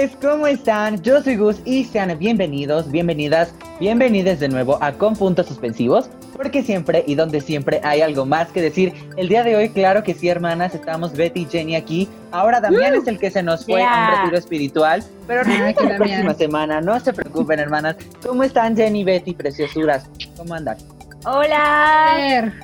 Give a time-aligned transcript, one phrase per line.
[0.00, 1.02] Beques, ¿cómo están?
[1.02, 6.62] Yo soy Gus y sean bienvenidos, bienvenidas, bienvenidas de nuevo a Con Puntos Suspensivos, porque
[6.62, 8.94] siempre y donde siempre hay algo más que decir.
[9.18, 12.08] El día de hoy, claro que sí, hermanas, estamos Betty y Jenny aquí.
[12.30, 15.84] Ahora Damián es el que se nos fue a un retiro espiritual, pero Ah, que
[15.84, 17.96] la próxima semana, no se preocupen, hermanas.
[18.26, 20.08] ¿Cómo están Jenny, Betty, preciosuras?
[20.34, 20.78] ¿Cómo andan?
[21.26, 22.54] Hola.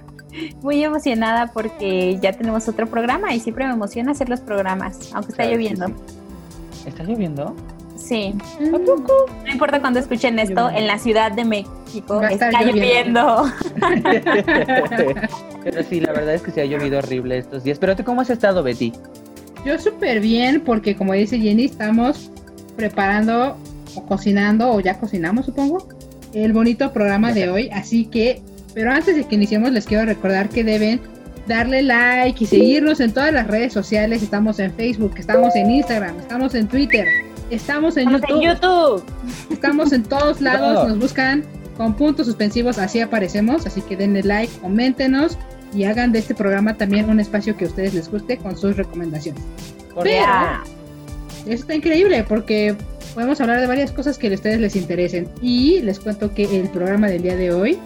[0.63, 5.33] Muy emocionada porque ya tenemos otro programa y siempre me emociona hacer los programas, aunque
[5.33, 5.87] está Claro lloviendo.
[5.89, 6.26] sí.
[6.87, 7.55] ¿Está lloviendo?
[7.97, 8.35] Sí.
[8.61, 8.71] Mm.
[8.71, 13.51] No importa cuando escuchen esto, en la Ciudad de México Va a está lloviendo.
[15.65, 17.79] pero sí, la verdad es que se ha llovido horrible estos días.
[17.79, 18.93] Pero tú, ¿cómo has estado, Betty?
[19.67, 22.31] yo súper bien porque como dice Jenny, estamos
[22.77, 23.57] preparando
[23.97, 25.89] o cocinando o ya cocinamos supongo
[26.33, 28.43] el bonito programa de hoy, así que,
[28.75, 31.01] pero antes de que iniciemos les quiero recordar que deben
[31.47, 36.19] darle like y seguirnos en todas las redes sociales, estamos en Facebook, estamos en Instagram,
[36.19, 37.07] estamos en Twitter,
[37.51, 39.05] estamos en Estamos YouTube, en YouTube.
[39.51, 41.45] estamos en todos lados, nos buscan
[41.77, 45.39] con puntos suspensivos, así aparecemos, así que denle like, coméntenos
[45.75, 48.77] y hagan de este programa también un espacio que a ustedes les guste con sus
[48.77, 49.43] recomendaciones.
[50.05, 50.63] Ya.
[51.47, 52.77] Eso está increíble porque
[53.15, 55.29] podemos hablar de varias cosas que a ustedes les interesen.
[55.41, 57.79] Y les cuento que el programa del día de hoy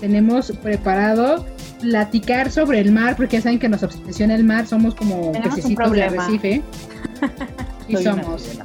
[0.00, 1.44] tenemos preparado
[1.80, 5.92] platicar sobre el mar, porque ya saben que nos obsesiona el mar, somos como pececitos
[5.92, 6.62] de arrecife.
[7.88, 8.42] Y Soy una somos.
[8.42, 8.64] sirena.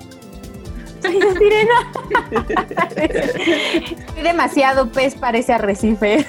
[1.01, 1.71] Soy una sirena.
[4.13, 6.25] Soy demasiado pez para ese arrecife.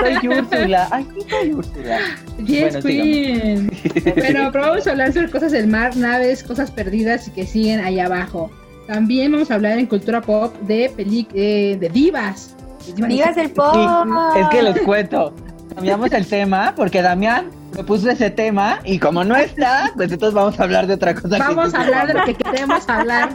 [0.00, 0.88] Soy Úrsula.
[0.90, 1.98] Ay, soy Úrsula.
[2.44, 3.70] Yes, Bueno, Queen.
[4.16, 7.80] Bueno, pero vamos a hablar sobre cosas del mar, naves, cosas perdidas y que siguen
[7.80, 8.50] ahí abajo.
[8.86, 12.54] También vamos a hablar en cultura pop de peli eh, de divas.
[12.92, 13.74] Divas del pop.
[14.34, 15.32] Sí, es que les cuento.
[15.74, 20.58] Cambiamos el tema porque Damián propuso ese tema y como no está, pues entonces vamos
[20.60, 21.38] a hablar de otra cosa.
[21.38, 23.30] Vamos a hablar de lo que queremos hablar.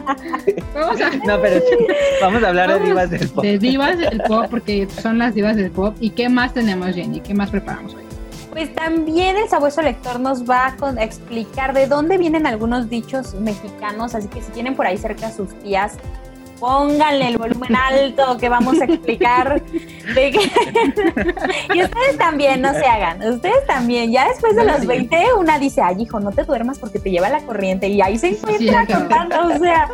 [0.74, 1.86] Vamos a No, pero sí,
[2.22, 3.44] vamos a hablar de divas del pop.
[3.44, 5.94] de divas del pop, porque son las divas del pop.
[6.00, 7.20] ¿Y qué más tenemos, Jenny?
[7.20, 8.04] ¿Qué más preparamos hoy?
[8.50, 14.14] Pues también el sabueso lector nos va a explicar de dónde vienen algunos dichos mexicanos,
[14.14, 15.98] así que si tienen por ahí cerca a sus tías,
[16.60, 19.60] pónganle el volumen alto que vamos a explicar.
[20.14, 20.50] de que-
[21.74, 25.80] y ustedes también, no se hagan, ustedes también, ya después de los 20 una dice,
[25.82, 29.46] ay hijo, no te duermas porque te lleva la corriente y ahí se encuentra contando,
[29.46, 29.88] o sea.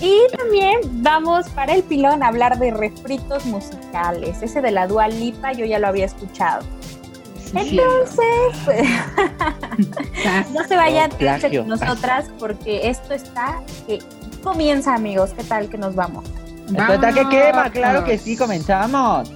[0.00, 5.08] Y también vamos para el pilón a hablar de refritos musicales, ese de la Dua
[5.08, 6.64] Lipa yo ya lo había escuchado.
[7.54, 8.18] Entonces,
[10.52, 11.60] no se vayan, plagio.
[11.60, 14.00] con nosotras porque esto está que
[14.46, 15.32] comienza, amigos.
[15.36, 16.24] ¿Qué tal que nos vamos?
[16.68, 19.30] Está que quema, claro que sí, comenzamos.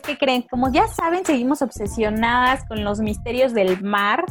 [0.00, 0.42] Pues, ¿qué creen?
[0.42, 4.24] Como ya saben, seguimos obsesionadas con los misterios del mar.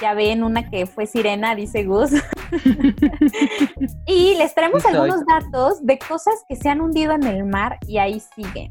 [0.00, 2.10] Ya ven una que fue sirena, dice Gus.
[4.06, 7.98] y les traemos algunos datos de cosas que se han hundido en el mar y
[7.98, 8.70] ahí siguen.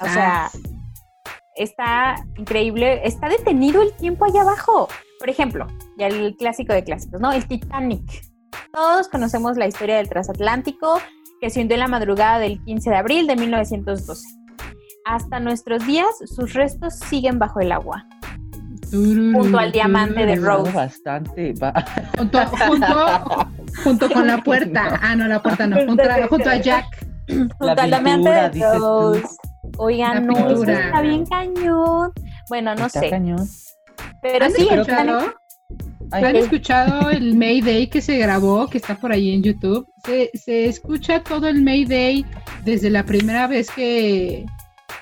[0.00, 0.62] O sea, Sas.
[1.56, 4.88] está increíble, está detenido el tiempo allá abajo.
[5.18, 5.66] Por ejemplo,
[5.98, 7.32] ya el clásico de clásicos, ¿no?
[7.32, 8.22] El Titanic.
[8.72, 11.00] Todos conocemos la historia del transatlántico
[11.40, 14.37] que se hundió en la madrugada del 15 de abril de 1912.
[15.08, 18.06] Hasta nuestros días, sus restos siguen bajo el agua.
[18.90, 20.70] Junto al diamante de Rose.
[20.72, 21.54] bastante.
[22.18, 23.48] Junto, junto,
[23.84, 24.98] junto con la puerta.
[25.02, 25.76] Ah, no, la puerta no.
[25.86, 26.84] Junto, a- junto a Jack.
[27.26, 28.78] Junto La al diamante de.
[28.78, 29.22] Rose.
[29.78, 32.12] Oigan, no, eso está bien cañón.
[32.50, 33.10] Bueno, no Está sé.
[33.10, 33.46] cañón.
[34.20, 35.34] Pero ¿Han sí, escuchado?
[36.10, 39.86] Ay, ¿Han escuchado el Mayday que se grabó, que está por ahí en YouTube?
[40.04, 42.24] Se, se escucha todo el Mayday
[42.64, 44.46] desde la primera vez que,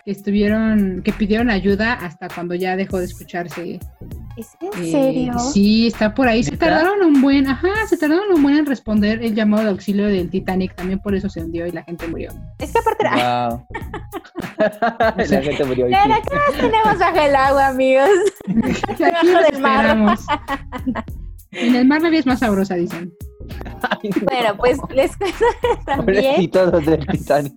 [0.06, 3.80] que estuvieron, que pidieron ayuda hasta cuando ya dejó de escucharse.
[4.36, 5.32] ¿Es en Eh, serio?
[5.52, 6.44] sí, está por ahí.
[6.44, 10.06] Se tardaron un buen, ajá, se tardaron un buen en responder el llamado de auxilio
[10.06, 10.76] del Titanic.
[10.76, 12.30] También por eso se hundió y la gente murió.
[12.60, 13.66] Es que aparte, Wow.
[15.28, 15.86] La gente murió.
[15.86, 18.08] Pero ¿qué más tenemos bajo el agua, amigos?
[18.88, 19.02] Aquí
[19.50, 20.20] esperamos.
[21.50, 23.12] En el mar la vida es más sabrosa, dicen.
[24.24, 25.44] Bueno, pues les cuento
[25.84, 26.22] también.
[26.22, 27.54] Pobrecitos los del Titanic.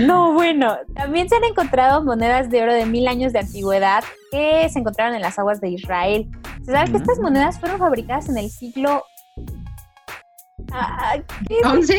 [0.00, 4.68] No, bueno, también se han encontrado monedas de oro de mil años de antigüedad que
[4.68, 6.28] se encontraron en las aguas de Israel.
[6.64, 7.22] Se sabe que estas Mm.
[7.22, 9.04] monedas fueron fabricadas en el siglo.
[10.72, 11.14] Ah,
[11.46, 11.66] ¿qué es?
[11.66, 11.96] ¿Once?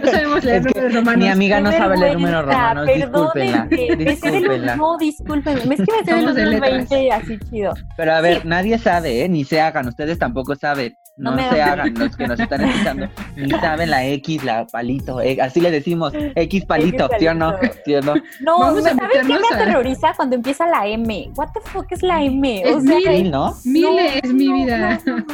[0.00, 1.18] No sabemos leer Es que números romanos.
[1.24, 2.86] Mi amiga no sabe leer números romanos.
[2.86, 3.66] Discúlpenla.
[3.98, 4.76] Discúlpenla.
[4.76, 5.74] No, discúlpenme.
[5.74, 6.70] Es que me sé letras.
[6.88, 7.74] 20 y así chido.
[7.96, 8.48] Pero a ver, Sí.
[8.48, 9.28] nadie sabe, ¿eh?
[9.28, 9.88] Ni se hagan.
[9.88, 10.96] Ustedes tampoco saben.
[11.20, 11.94] No se hagan.
[11.94, 13.08] los que nos están escuchando.
[13.36, 15.20] Ni saben la X, la palito.
[15.20, 16.12] eh, así le decimos.
[16.34, 17.52] X palito, X ¿sí o no?
[17.56, 17.74] palito.
[17.84, 18.14] ¿Sí o no?
[18.40, 21.30] No, ¿sabes qué me aterroriza cuando empieza la M?
[21.36, 22.62] ¿What the fuck es la M?
[22.62, 23.30] Es O sea, mil.
[23.30, 23.54] ¿no?
[23.64, 24.98] Mile es mi no, vida.
[25.06, 25.24] no, no.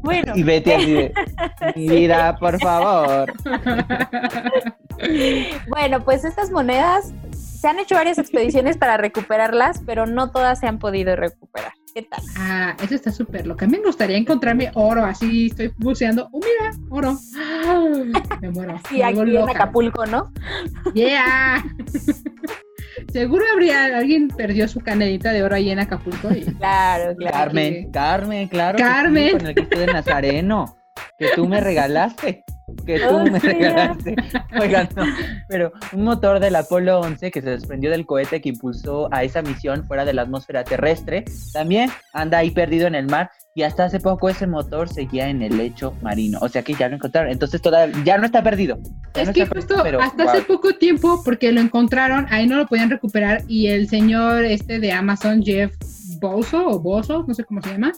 [0.00, 1.12] Bueno, Y vete así de.
[1.76, 3.32] Mi vida, por favor.
[5.68, 7.12] Bueno, pues estas monedas
[7.66, 11.72] se han hecho varias expediciones para recuperarlas, pero no todas se han podido recuperar.
[11.92, 12.20] ¿Qué tal?
[12.38, 13.66] Ah, eso está súper loca.
[13.66, 16.28] Me gustaría encontrarme oro, así estoy buceando.
[16.30, 17.18] Oh, mira, oro.
[17.36, 17.84] Ah,
[18.40, 18.78] Me muero.
[18.88, 19.48] Sí, me aquí en.
[19.48, 20.32] Acapulco, ¿no?
[20.94, 21.64] Yeah.
[23.12, 26.30] Seguro habría alguien perdió su canelita de oro ahí en Acapulco.
[26.30, 27.36] y- Claro, claro.
[27.36, 28.76] Carmen, Carmen, claro.
[28.76, 29.38] que Carmen.
[29.38, 30.76] con el Cristo de Nazareno.
[31.18, 32.44] Que tú me regalaste.
[32.84, 34.16] Que tú me regalaste.
[34.60, 35.04] Oigan, no.
[35.48, 39.42] Pero un motor del Apolo 11 que se desprendió del cohete que impulsó a esa
[39.42, 43.30] misión fuera de la atmósfera terrestre, también anda ahí perdido en el mar.
[43.54, 46.38] Y hasta hace poco ese motor seguía en el lecho marino.
[46.42, 47.32] O sea que ya lo encontraron.
[47.32, 48.78] Entonces todavía ya no está perdido.
[49.14, 52.46] Ya Es no que justo perdido, pero, hasta hace poco tiempo, porque lo encontraron, ahí
[52.46, 55.72] no lo podían recuperar y el señor este de Amazon, Jeff
[56.20, 57.92] Bozo o Bozo, no sé cómo se llama,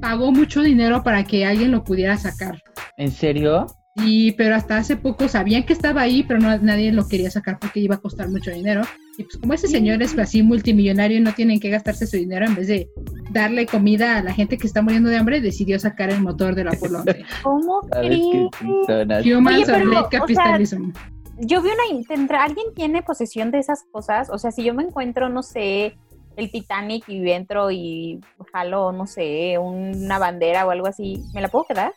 [0.00, 2.62] pagó mucho dinero para que alguien lo pudiera sacar.
[2.96, 3.66] ¿En serio?
[4.04, 7.58] Y pero hasta hace poco sabían que estaba ahí, pero no, nadie lo quería sacar
[7.58, 8.82] porque iba a costar mucho dinero.
[9.16, 12.44] Y pues como ese señor es así multimillonario y no tienen que gastarse su dinero
[12.44, 12.90] en vez de
[13.30, 16.68] darle comida a la gente que está muriendo de hambre, decidió sacar el motor del
[16.68, 17.24] Apolo 11.
[17.42, 19.26] ¿Cómo ¿Sabes qué crees?
[19.26, 20.90] Humans Oye, of pero, Late o sea, Capitalism.
[21.38, 22.04] Yo vi una.
[22.06, 24.28] ¿tendrá, ¿Alguien tiene posesión de esas cosas?
[24.30, 25.96] O sea, si yo me encuentro, no sé,
[26.36, 28.20] el Titanic y entro y
[28.52, 31.92] jalo, no sé, una bandera o algo así, ¿me la puedo quedar?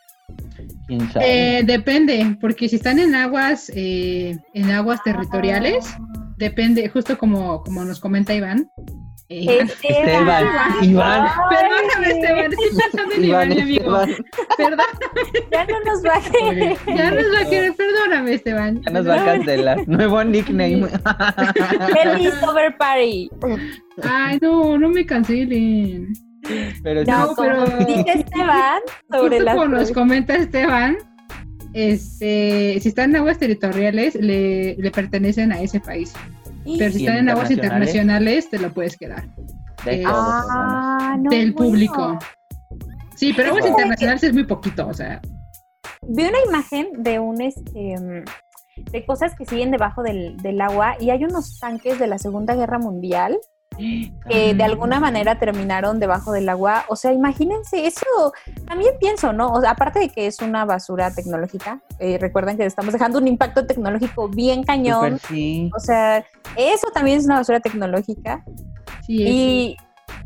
[0.88, 1.60] ¿Quién sabe?
[1.60, 5.86] Eh, depende, porque si están en aguas, eh, en aguas territoriales,
[6.38, 8.70] depende, justo como, como nos comenta Iván.
[9.30, 10.46] eh, Esteban,
[10.82, 11.28] Iván.
[11.50, 14.02] Perdóname, Esteban, estoy pensando en Iván, Iván, mi amigo.
[14.02, 14.26] Esteban,
[14.58, 14.86] Perdón,
[15.52, 16.78] Ya no nos va a querer.
[16.88, 18.82] ya nos va a querer, perdóname, Esteban.
[18.82, 19.88] ya nos va a cancelar.
[19.88, 20.88] Nuevo nickname.
[21.94, 23.30] Feliz Over Party.
[24.04, 26.14] Ay, no, no me cancelen.
[26.84, 28.82] Pero No, pero- dice Esteban
[29.12, 30.98] sobre Justo las como nos comenta Esteban,
[31.74, 36.14] este, si están en aguas territoriales, le, le pertenecen a ese país.
[36.78, 38.50] Pero si ¿Y están en aguas internacionales?
[38.50, 39.28] te lo puedes quedar.
[39.86, 41.70] de eh, Ah, no, del bueno.
[41.72, 42.20] público.
[43.16, 43.72] Sí, pero aguas Wow.
[43.72, 45.22] internacionales es muy poquito, o sea.
[46.08, 47.98] Vi una imagen de un este
[48.92, 52.56] de cosas que siguen debajo del, del agua y hay unos tanques de la Segunda
[52.56, 53.38] Guerra Mundial
[54.30, 56.86] que de alguna manera terminaron debajo del agua.
[56.90, 58.34] O sea, imagínense, eso
[58.68, 59.52] también pienso, ¿no?
[59.52, 63.28] O sea, aparte de que es una basura tecnológica, eh, recuerden que estamos dejando un
[63.28, 65.20] impacto tecnológico bien cañón.
[65.20, 65.72] Súper sí.
[65.76, 68.44] O sea, eso también es una basura tecnológica.
[69.06, 69.78] Sí, Y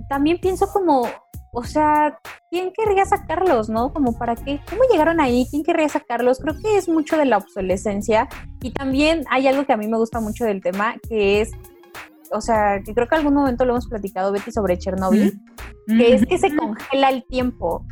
[0.09, 1.07] también pienso como,
[1.51, 2.17] o sea,
[2.49, 3.93] ¿quién querría sacarlos, no?
[3.93, 5.45] Como para qué, ¿cómo llegaron ahí?
[5.49, 6.39] ¿Quién querría sacarlos?
[6.39, 8.27] Creo que es mucho de la obsolescencia.
[8.61, 11.51] Y también hay algo que a mí me gusta mucho del tema, que es,
[12.33, 15.39] o sea, que creo que algún momento lo hemos platicado, Betty, sobre Chernobyl,
[15.87, 15.97] Mm.
[15.97, 17.85] que es que se congela el tiempo,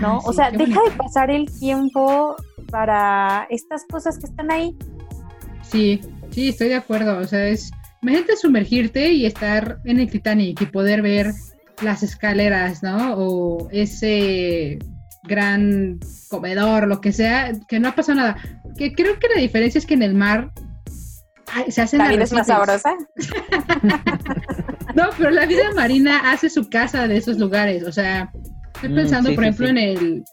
[0.00, 0.14] ¿no?
[0.14, 2.36] Ah, o sea, deja de pasar el tiempo
[2.70, 4.76] para estas cosas que están ahí.
[5.62, 6.00] Sí,
[6.30, 7.18] sí, estoy de acuerdo.
[7.18, 7.70] O sea, es.
[8.02, 11.32] Imagínate sumergirte y estar en el Titanic y poder ver
[11.82, 13.14] las escaleras, ¿no?
[13.16, 14.78] O ese
[15.24, 18.36] gran comedor, lo que sea, que no ha pasado nada.
[18.76, 20.52] Que creo que la diferencia es que en el mar
[21.54, 22.94] ay, se hacen La vida es más sabrosa.
[24.94, 27.84] No, pero la vida marina hace su casa de esos lugares.
[27.84, 28.32] O sea,
[28.74, 29.70] estoy Mm, pensando, sí, por sí, ejemplo, sí.
[29.70, 30.24] en el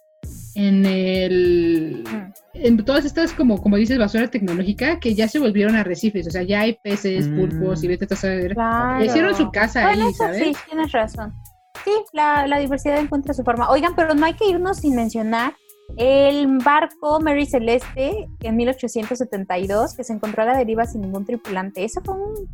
[0.55, 2.31] en el Mm.
[2.53, 6.25] en todas estas, como, como dices, basura tecnológica, que ya se volvieron arrecifes.
[6.27, 7.35] O sea, ya hay peces, Mm.
[7.35, 8.53] pulpos y vete a saber.
[8.53, 9.03] Claro.
[9.03, 10.43] Hicieron su casa Bueno, ahí, eso ¿sabes?
[10.43, 11.33] sí, tienes razón.
[11.83, 13.69] Sí, la, la diversidad encuentra su forma.
[13.69, 15.53] Oigan, pero no hay que irnos sin mencionar
[15.97, 21.83] el barco Mary Celeste en 1872 que se encontró a la deriva sin ningún tripulante.
[21.83, 22.49] Eso fue un-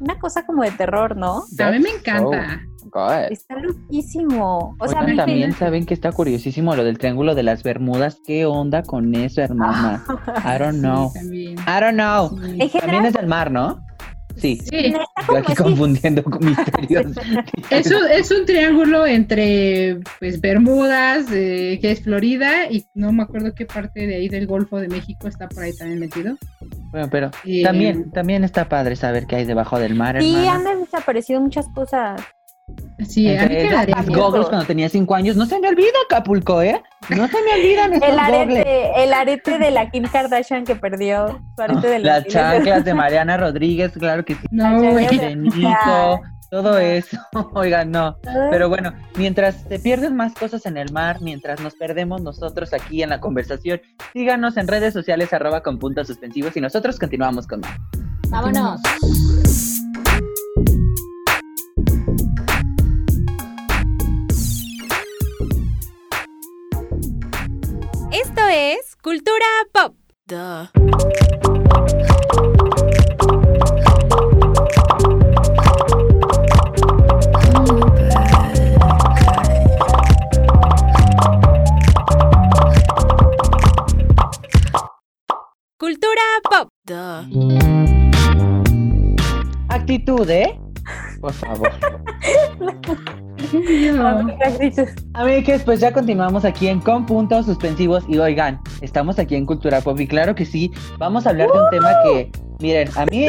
[0.00, 1.44] una cosa como de terror, ¿no?
[1.58, 2.60] A mí me encanta.
[2.76, 3.30] so good.
[3.32, 4.76] Está loquísimo.
[4.78, 8.18] O sea, Oigan, me- también saben que está curiosísimo lo del Triángulo de las Bermudas.
[8.26, 10.04] ¿Qué onda con eso, hermana?
[10.44, 11.12] I don't know.
[11.32, 12.28] I don't know.
[12.30, 12.34] Sí.
[12.34, 13.80] En También general, es del mar, ¿no?
[14.36, 14.60] Sí.
[14.70, 14.92] Sí.
[15.28, 15.62] Yo aquí así.
[15.62, 17.16] confundiendo con misterios.
[17.70, 23.22] Es un, es un triángulo entre pues Bermudas, eh, que es Florida, y no me
[23.22, 26.36] acuerdo qué parte de ahí del Golfo de México está por ahí también metido.
[26.90, 30.70] Bueno, pero Eh, también, también está padre saber qué hay debajo del mar, Sí, hermana.
[30.72, 32.20] han desaparecido muchas cosas.
[33.06, 34.22] Sí, a mí Entre daría las miedo.
[34.22, 35.36] goggles cuando tenía cinco años.
[35.36, 36.80] No se me olvida Acapulco, ¿eh?
[37.10, 38.18] No se me olvidan El goggles.
[38.20, 42.30] arete, el arete de la Kim Kardashian que perdió su arete de los Las de-
[42.30, 44.40] chanclas de Mariana Rodríguez, claro que sí.
[44.50, 47.18] No, De Nico, todo eso.
[47.54, 48.16] Oigan, no.
[48.26, 52.72] Ay, Pero bueno, mientras te pierdes más cosas en el mar, mientras nos perdemos nosotros
[52.72, 53.80] aquí en la conversación,
[54.14, 57.72] síganos en redes sociales arroba con puntos suspensivos y nosotros continuamos con más.
[58.30, 58.80] Vámonos.
[68.54, 69.96] Es Cultura Pop.
[85.76, 86.68] Cultura Pop.
[89.68, 90.60] Actitud, ¿eh?
[91.20, 91.72] Por favor.
[95.14, 99.80] Amigues, pues ya continuamos aquí en Con Puntos Suspensivos y oigan, estamos aquí en Cultura
[99.80, 103.26] Pop y claro que sí, vamos a hablar de un tema que, miren, a mí,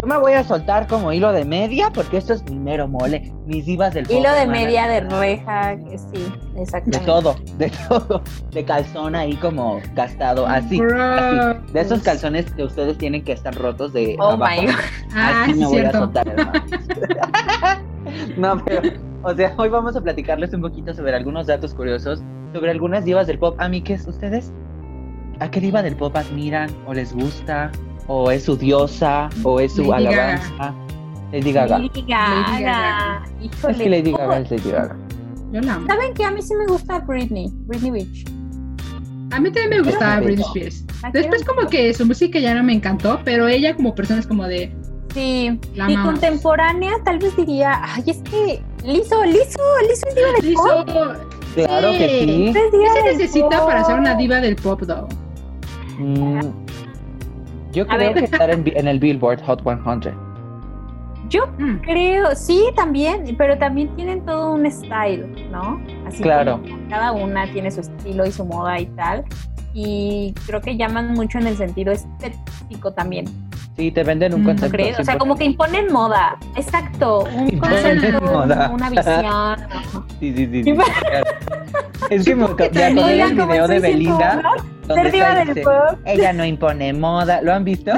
[0.00, 3.32] yo me voy a soltar como hilo de media porque esto es mi mero mole,
[3.46, 4.16] mis divas del pop.
[4.18, 4.58] Hilo de hermana.
[4.60, 7.06] media de reja, que sí, De exactamente.
[7.06, 13.22] todo, de todo, de calzón ahí como gastado, así, de esos calzones que ustedes tienen
[13.22, 14.60] que estar rotos de Oh abajo.
[14.62, 14.74] my god.
[15.14, 15.98] Ah, Así sí, me voy a cierto.
[15.98, 16.52] soltar, hermano.
[18.36, 18.82] no, pero,
[19.22, 23.26] o sea, hoy vamos a platicarles un poquito sobre algunos datos curiosos, sobre algunas divas
[23.26, 23.56] del pop.
[23.58, 24.52] Amigues, ¿ustedes
[25.40, 27.70] a qué diva del pop admiran o les gusta?
[28.06, 29.28] ¿O es su diosa?
[29.42, 30.22] ¿O es su Lady Gaga.
[30.34, 30.74] alabanza?
[31.32, 31.78] Lady Gaga.
[31.78, 32.40] Lady Gaga.
[32.50, 33.22] Lady Gaga.
[33.42, 33.72] Híjole.
[33.72, 34.18] Es que Lady ¿cómo?
[34.18, 34.96] Gaga es Lady Gaga.
[35.52, 35.86] Yo la amo.
[35.86, 37.50] ¿Saben que a mí sí me gusta Britney?
[37.66, 38.24] Britney Beach.
[39.32, 40.44] A mí también me gustaba Britney.
[40.46, 40.84] Spears.
[41.12, 44.44] Después como que su música ya no me encantó, pero ella como persona es como
[44.44, 44.72] de
[45.12, 45.58] Sí.
[45.74, 46.12] la y amamos.
[46.12, 50.88] contemporánea tal vez diría, ay, es que Lizo, Lizo, Lizo es diva del pop.
[50.88, 52.46] Hizo- Claro que sí.
[52.48, 53.66] Es diva ¿Qué se del necesita pop.
[53.66, 55.08] para ser una diva del pop, though?
[55.98, 56.40] Mm,
[57.72, 58.14] yo A creo ver.
[58.14, 60.14] que estar en, en el Billboard Hot 100.
[61.28, 61.78] Yo Mm.
[61.80, 65.80] creo, sí, también, pero también tienen todo un style, ¿no?
[66.06, 66.60] Así Claro.
[66.62, 69.24] como cada una tiene su estilo y su moda y tal.
[69.74, 73.26] Y creo que llaman mucho en el sentido estético también,
[73.76, 74.72] Sí, te venden un Mm, ¿no concepto.
[74.76, 74.98] crees?
[74.98, 75.18] O sea, 100%.
[75.18, 76.38] como que imponen moda.
[76.54, 78.70] Exacto, un Imponen concepto, moda.
[78.72, 79.56] una visión.
[80.20, 80.64] Sí, sí, sí.
[80.64, 80.74] sí.
[82.08, 84.40] Es que me, acordé del video de Belinda
[84.86, 85.98] donde está dice, pop.
[86.06, 87.42] ella no impone moda.
[87.42, 87.92] ¿Lo han visto?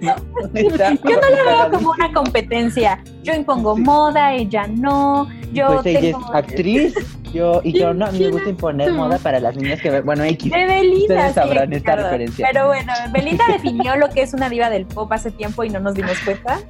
[0.00, 0.14] no.
[0.54, 2.98] Está Yo no lo veo como una competencia.
[3.22, 3.82] Yo impongo Sí.
[3.82, 5.28] moda, ella no.
[5.52, 6.34] Yo Pues ella es tengo...
[6.34, 6.94] actriz.
[7.34, 10.00] Yo, y yo no, a mí me gusta imponer moda para las niñas que.
[10.00, 10.52] Bueno, X.
[10.52, 11.02] De Belinda.
[11.02, 12.02] Ustedes sí, sabrán esta claro.
[12.04, 12.48] referencia.
[12.52, 15.80] Pero bueno, Belinda definió lo que es una diva del pop hace tiempo y no
[15.80, 16.60] nos dimos cuenta.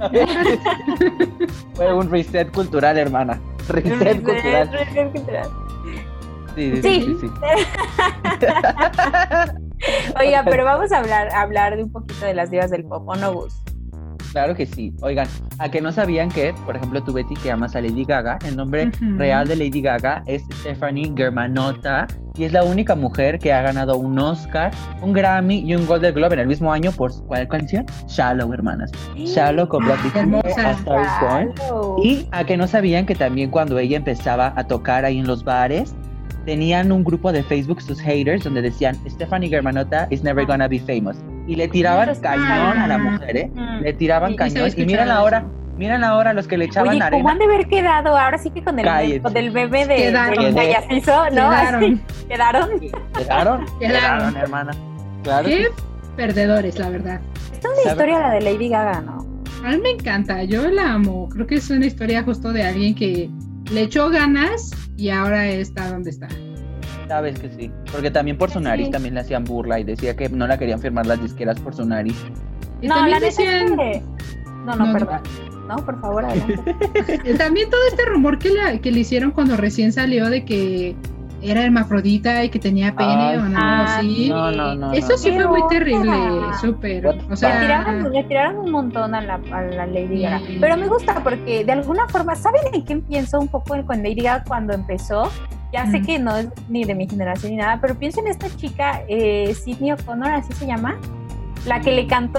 [1.74, 3.38] Fue un reset cultural, hermana.
[3.68, 4.70] Reset cultural.
[6.56, 6.82] Sí, sí, sí.
[6.82, 7.02] Sí.
[7.02, 7.28] sí, sí.
[10.18, 13.06] Oiga, pero vamos a hablar, a hablar de un poquito de las divas del pop,
[13.06, 13.54] ¿o no, Gus?
[14.34, 14.92] Claro que sí.
[15.00, 15.28] Oigan,
[15.60, 18.56] a que no sabían que, por ejemplo, tú Betty que amas a Lady Gaga, el
[18.56, 23.62] nombre real de Lady Gaga es Stephanie Germanotta y es la única mujer que ha
[23.62, 27.46] ganado un Oscar, un Grammy y un Golden Globe en el mismo año por ¿cuál
[27.46, 27.86] canción?
[28.08, 28.90] Shallow, hermanas.
[29.14, 30.00] Shallow con Black.
[32.02, 35.44] Y a que no sabían que también cuando ella empezaba a tocar ahí en los
[35.44, 35.94] bares,
[36.44, 40.78] tenían un grupo de Facebook, sus haters, donde decían, Stephanie Germanotta is never gonna be
[40.78, 41.16] famous.
[41.46, 43.50] Y le tiraban cañón a la mujer, ¿eh?
[43.54, 43.82] Mm.
[43.82, 44.70] Le tiraban sí, cañón.
[44.76, 45.44] Y miran escuchado ahora,
[45.76, 47.30] miran ahora los que le echaban Oye, ¿cómo arena.
[47.32, 48.16] han de haber quedado?
[48.16, 49.20] Ahora sí que con el, Cállate.
[49.20, 50.36] con el bebé de Quedaron.
[50.36, 51.50] Belinda ya se hizo, ¿no?
[51.50, 52.00] Quedaron.
[52.28, 52.80] ¿Quedaron?
[52.80, 52.80] Quedaron,
[53.18, 53.66] Quedaron.
[53.78, 54.72] quedaron, hermana.
[55.22, 55.48] Claro.
[55.48, 55.68] Qué que
[56.16, 57.20] perdedores, la verdad.
[57.52, 59.26] Esta es una historia la de Lady Gaga, ¿no?
[59.64, 61.28] A mí me encanta, yo la amo.
[61.30, 63.30] Creo que es una historia justo de alguien que
[63.72, 66.28] le echó ganas y ahora está donde está.
[67.08, 67.70] Sabes que sí.
[67.92, 68.64] Porque también por su Sí.
[68.64, 71.74] nariz también le hacían burla y decía que no la querían firmar las disqueras por
[71.74, 72.16] su nariz.
[72.80, 74.02] Y No, también la neta es decían- que-
[74.64, 74.92] No, no, No, no.
[74.92, 75.20] perdón.
[75.68, 76.58] No, por favor, adelante.
[77.38, 80.94] También todo este rumor que, la- que le hicieron cuando recién salió de que
[81.44, 84.28] era hermafrodita y que tenía pene Ay, o no, Ah, sí.
[84.30, 84.92] No, no, no.
[84.92, 86.12] Eso sí fue muy terrible,
[86.60, 87.06] súper.
[87.06, 90.40] O Le sea, tiraron, le tiraron un montón a la, a la Lady Gaga.
[90.60, 94.22] Pero me gusta porque de alguna forma, ¿saben en qué pienso un poco con Lady
[94.22, 95.30] Gaga cuando empezó?
[95.72, 98.46] Ya sé que no es ni de mi generación ni nada, pero pienso en esta
[98.56, 100.96] chica, eh, Sidney O'Connor, así se llama,
[101.66, 102.38] la que le cantó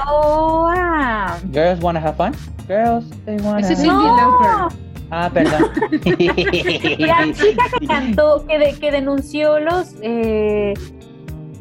[0.70, 1.36] a...
[1.52, 2.34] Girls wanna have fun?
[2.66, 3.90] Girls, they wanna Ese have sí.
[3.90, 4.78] Cyndi Lauper.
[5.12, 5.70] Ah, perdón.
[7.00, 9.96] La chica que cantó, que, de- que denunció los...
[10.02, 10.74] eh,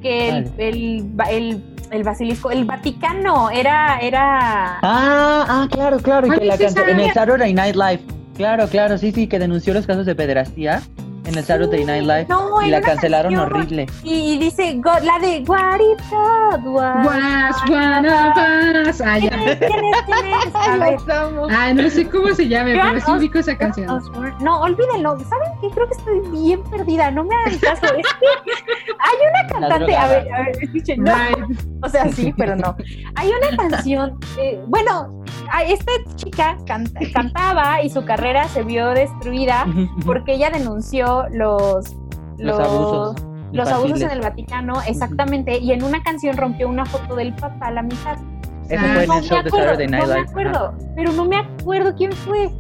[0.03, 3.99] que el, el, el, el basilisco, el Vaticano era...
[4.01, 8.01] era Ah, ah, claro, claro, y ¿Cuál que la cantó en el Saturday Night Live.
[8.37, 10.83] Claro, claro, sí, sí, que denunció los casos de pederastía
[11.25, 13.53] en el Saturday Night Live No, y la cancelaron canción.
[13.53, 13.87] horrible.
[14.03, 19.01] Y dice, go- la de What if God was- was one of us.
[19.01, 19.31] Ah, ya.
[19.31, 19.57] ¿Quién es?
[19.59, 20.03] ¿Quién es?
[20.07, 20.55] ¿Quién es?
[20.55, 20.97] A ver,
[21.51, 23.89] Ah, no sé cómo se llame, Joan pero sí ubico esa canción.
[23.91, 24.35] Osborne.
[24.41, 25.17] No, olvídenlo.
[25.21, 25.71] ¿Saben qué?
[25.71, 27.11] Creo que estoy bien perdida.
[27.11, 27.87] No me hagan caso.
[27.95, 28.27] Es que
[29.05, 29.97] hay una cantante.
[29.97, 31.03] A ver, a ver, escuchen.
[31.05, 31.13] No,
[31.83, 32.77] o sea, sí, pero no.
[33.17, 34.19] Hay una canción.
[34.39, 35.23] eh, bueno,
[35.67, 39.67] esta chica canta- cantaba y su carrera se vio destruida
[40.05, 41.95] porque ella denunció los.
[42.39, 43.17] Los abusos.
[43.53, 47.67] Los abusos en el Vaticano, exactamente, y en una canción rompió una foto del Papa
[47.67, 48.17] a la mitad.
[48.69, 50.29] Eso Ah, fue en No el me show de acuerdo, Saturday Night no me Live.
[50.31, 52.51] acuerdo, pero no me acuerdo quién fue.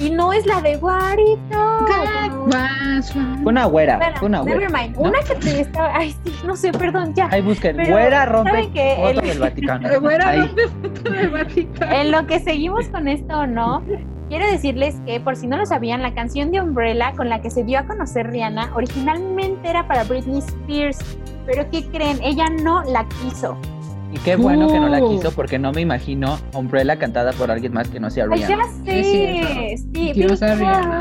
[0.00, 1.14] Y no es la de was
[3.14, 4.58] one- Fue una güera, Bueno, fue una güera.
[4.58, 4.96] never mind.
[4.96, 5.02] ¿no?
[5.02, 5.90] Una que te estaba.
[5.96, 7.28] Ay, sí, no sé, perdón, ya.
[7.30, 9.88] Ahí busquen, Pero, güera rompe foto El- del Vaticano.
[10.00, 10.38] Güera, Ahí.
[10.40, 11.92] ¿dónde foto del Vaticano?
[11.92, 13.82] En lo que seguimos con esto o no,
[14.28, 17.50] quiero decirles que, por si no lo sabían, la canción de Umbrella con la que
[17.50, 20.98] se dio a conocer Rihanna originalmente era para Britney Spears.
[21.46, 22.18] Pero ¿qué creen?
[22.22, 23.56] Ella no la quiso.
[24.12, 25.10] Y qué bueno que no la Uh.
[25.16, 28.46] quiso porque no me imagino Umbrella cantada por alguien más que no sea Ay, ya
[28.46, 28.64] Rihanna.
[28.84, 29.72] sé.
[29.72, 30.98] Es Sí, Diosa Big Rihanna.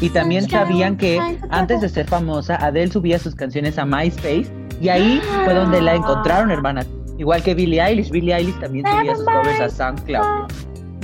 [0.00, 4.46] Y también sabían que antes de ser famosa, Adele subía sus canciones a MySpace
[4.80, 6.86] y ahí fue donde la encontraron, hermanas.
[7.18, 10.48] Igual que Billie Eilish, Billie Eilish también subía sus covers a SoundCloud.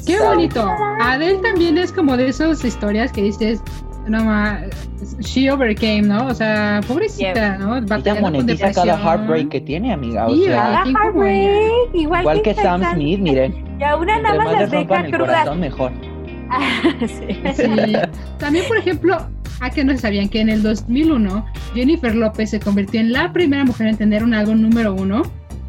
[0.06, 0.68] Qué bonito.
[1.00, 3.60] Adele también es como de esas historias que dices,
[4.08, 4.60] no ma,
[5.20, 6.26] she overcame, ¿no?
[6.26, 7.76] O sea, pobrecita, ¿no?
[7.78, 10.26] Ella con monetiza cada heartbreak que tiene, amiga.
[10.26, 13.64] O Sí, sea, heartbreak, igual, igual que Sam Sam Smith, miren.
[13.78, 15.56] Y a una nada más más le las deja crudas.
[15.56, 15.92] mejor.
[17.00, 17.40] Sí.
[17.54, 17.92] Sí.
[18.38, 19.16] También, por ejemplo,
[19.60, 23.64] a que no sabían que en el 2001 Jennifer López se convirtió en la primera
[23.64, 25.22] mujer en tener un álbum número uno,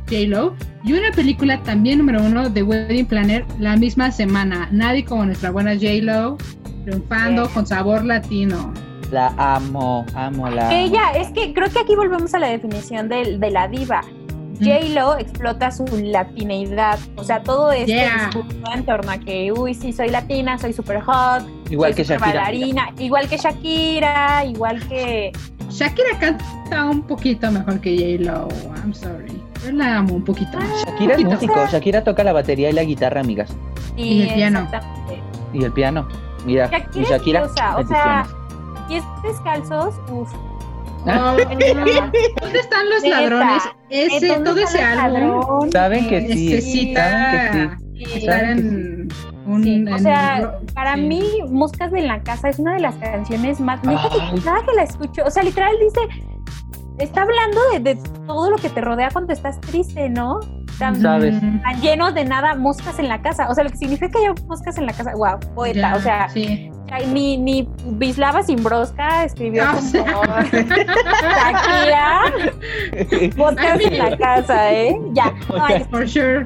[0.10, 4.68] J-Lo, y una película también número uno de Wedding Planner la misma semana.
[4.72, 6.38] Nadie como nuestra buena J-Lo,
[6.84, 8.74] triunfando con sabor latino.
[9.12, 10.68] La amo, amo la.
[10.70, 10.76] amo.
[10.78, 14.02] Ella, es que creo que aquí volvemos a la definición de, de la diva.
[14.60, 18.26] J-Lo explota su latineidad, o sea, todo este Yeah.
[18.28, 22.04] discurso en torno a que, uy, sí, soy latina, soy super hot, Igual soy que
[22.06, 22.42] super Shakira.
[22.44, 25.32] bailarina, igual que Shakira, igual que...
[25.70, 29.42] Shakira canta un poquito mejor que J-Lo, I'm sorry.
[29.66, 30.86] Yo la amo un poquito más.
[30.86, 31.56] Shakira es músico.
[31.72, 33.50] Shakira toca la batería y la guitarra, amigas.
[33.98, 34.68] Y el piano.
[35.52, 36.08] Y el piano.
[36.46, 37.44] Mira, es Shakira.
[37.46, 37.50] o
[37.88, 38.26] sea.
[38.90, 40.32] Y es descalzos, uff.
[41.06, 41.08] Oh,
[42.42, 43.64] ¿Dónde están los ladrones?
[43.90, 46.28] Ese, todo ese álbum Saben que sí.
[46.50, 48.14] necesita que sí.
[48.20, 49.10] estar ¿Saben que en
[49.52, 49.64] un.
[49.64, 51.02] Sí, o sea, para sí.
[51.02, 53.84] mí, Moscas de la Casa es una de las canciones más.
[53.84, 54.40] neta que Ay.
[54.42, 56.00] cada que la escucho, o sea, literal dice.
[57.00, 57.96] Está hablando de, de
[58.28, 60.40] todo lo que te rodea cuando estás triste, ¿no?
[60.80, 61.40] Tan, Sabes.
[61.40, 63.48] Tan lleno de nada, moscas en la casa.
[63.50, 65.12] O sea, lo que significa que haya moscas en la casa.
[65.16, 65.80] Wow, poeta.
[65.92, 66.72] ya, o sea, sí.
[67.12, 70.26] ni, ni Bislava Simbroska escribió Ah, como.
[71.22, 72.22] Shakira,
[73.38, 74.98] moscas en la casa, ¿eh?
[75.14, 75.32] Ya.
[75.50, 76.46] no, ay, For sure.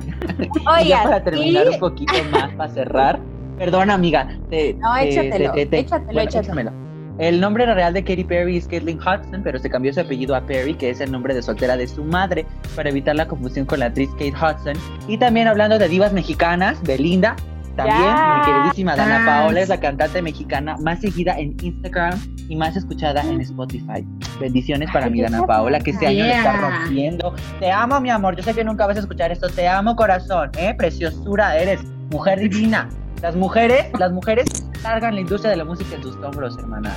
[0.77, 3.19] Oigan, para terminar y- un poquito más, para cerrar.
[3.57, 4.27] Perdona, amiga.
[4.49, 6.41] te- No, te- échatelo, te- te- échatelo, bueno, échatelo.
[6.61, 6.86] échamelo.
[7.19, 10.41] El nombre real de Katy Perry es Caitlyn Hudson, pero se cambió su apellido a
[10.41, 13.79] Perry, que es el nombre de soltera de su madre, para evitar la confusión con
[13.79, 14.75] la actriz Kate Hudson.
[15.07, 17.35] Y también hablando de divas mexicanas, Belinda,
[17.75, 22.55] también mi queridísima Dana Ah, Paola es la cantante mexicana más seguida en Instagram y
[22.55, 24.05] más escuchada en Spotify.
[24.39, 27.35] Bendiciones para Ay, mi Dana Paola, que este año le está rompiendo.
[27.59, 28.35] Te amo, mi amor.
[28.35, 29.47] Yo sé que nunca vas a escuchar esto.
[29.49, 30.51] Te amo, corazón.
[30.57, 30.73] ¿eh?
[30.77, 32.89] Preciosura, eres mujer divina.
[33.21, 34.45] Las mujeres, las mujeres
[34.87, 36.93] cargan la industria de la música en sus hombros, hermana.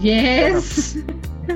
[0.00, 0.98] Yes.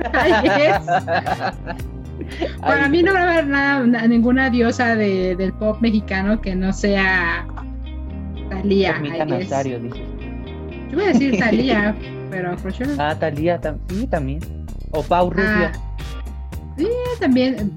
[2.61, 6.55] Para mí no va a haber nada, na- ninguna diosa de- del pop mexicano que
[6.55, 7.45] no sea
[8.49, 8.99] Talía.
[8.99, 10.03] Nazario, dice.
[10.89, 11.95] Yo voy a decir Talía,
[12.29, 12.89] pero for sure.
[12.97, 14.39] Ah, Talía, tam- sí, también.
[14.91, 15.45] O Pau Rubio.
[15.47, 15.71] Ah,
[16.77, 16.87] sí,
[17.19, 17.71] también.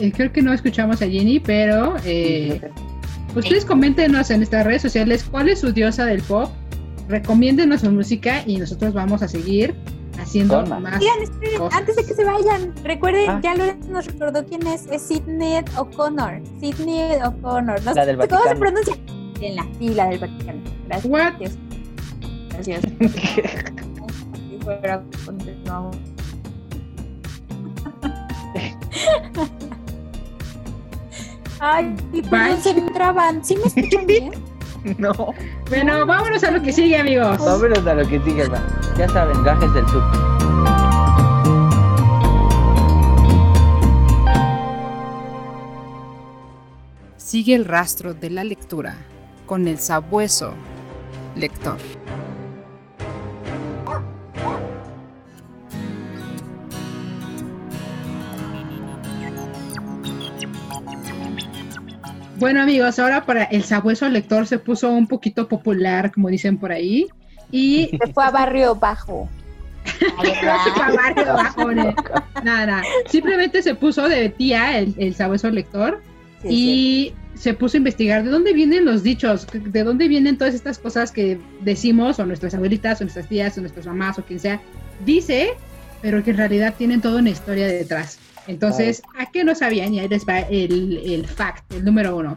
[0.00, 2.60] eh, creo que no escuchamos a Jenny, pero eh,
[3.36, 6.50] ustedes coméntenos en nuestras redes sociales cuál es su diosa del pop.
[7.08, 9.74] Recomiéndenos su música y nosotros vamos a seguir
[10.18, 10.80] haciendo más.
[10.80, 11.00] más.
[11.00, 11.78] Oigan, esperen, cosas.
[11.78, 13.40] antes de que se vayan, recuerden, Ah.
[13.42, 16.40] ya Lorenzo nos recordó quién es, es Sidney O'Connor.
[16.60, 17.82] Sidney O'Connor.
[17.84, 18.94] No La sé del cómo se pronuncia.
[19.40, 20.60] En la fila del Vaticano.
[20.86, 21.12] Gracias.
[21.12, 21.32] What?
[22.50, 22.82] Gracias.
[22.82, 25.96] Si fuera, continuamos.
[31.60, 31.94] Ay,
[32.30, 33.44] perdón, se me traban.
[33.44, 34.32] ¿Sí me escuchan bien?
[34.98, 35.12] No.
[35.68, 37.38] Bueno, vámonos a lo que sigue, amigos.
[37.38, 38.66] Vámonos a lo que sigue, hermano.
[38.96, 40.02] Ya saben, gajes del sur.
[47.16, 48.96] Sigue el rastro de la lectura
[49.46, 50.52] con el sabueso
[51.34, 51.78] lector.
[62.44, 66.72] Bueno, amigos, ahora para el sabueso lector se puso un poquito popular, como dicen por
[66.72, 67.06] ahí.
[67.50, 69.30] Y Se fue a Barrio Bajo.
[72.44, 72.82] Nada.
[73.08, 76.02] Simplemente se puso de tía el, el sabueso lector
[76.42, 80.52] Sí, y se puso a investigar de dónde vienen los dichos, de dónde vienen todas
[80.52, 84.38] estas cosas que decimos, o nuestras abuelitas, o nuestras tías, o nuestras mamás, o quien
[84.38, 84.60] sea,
[85.06, 85.54] dice,
[86.02, 88.18] pero que en realidad tienen toda una historia detrás.
[88.46, 89.94] Entonces, ¿a qué no sabían?
[89.94, 92.36] Y ahí les va el, el fact, el número uno.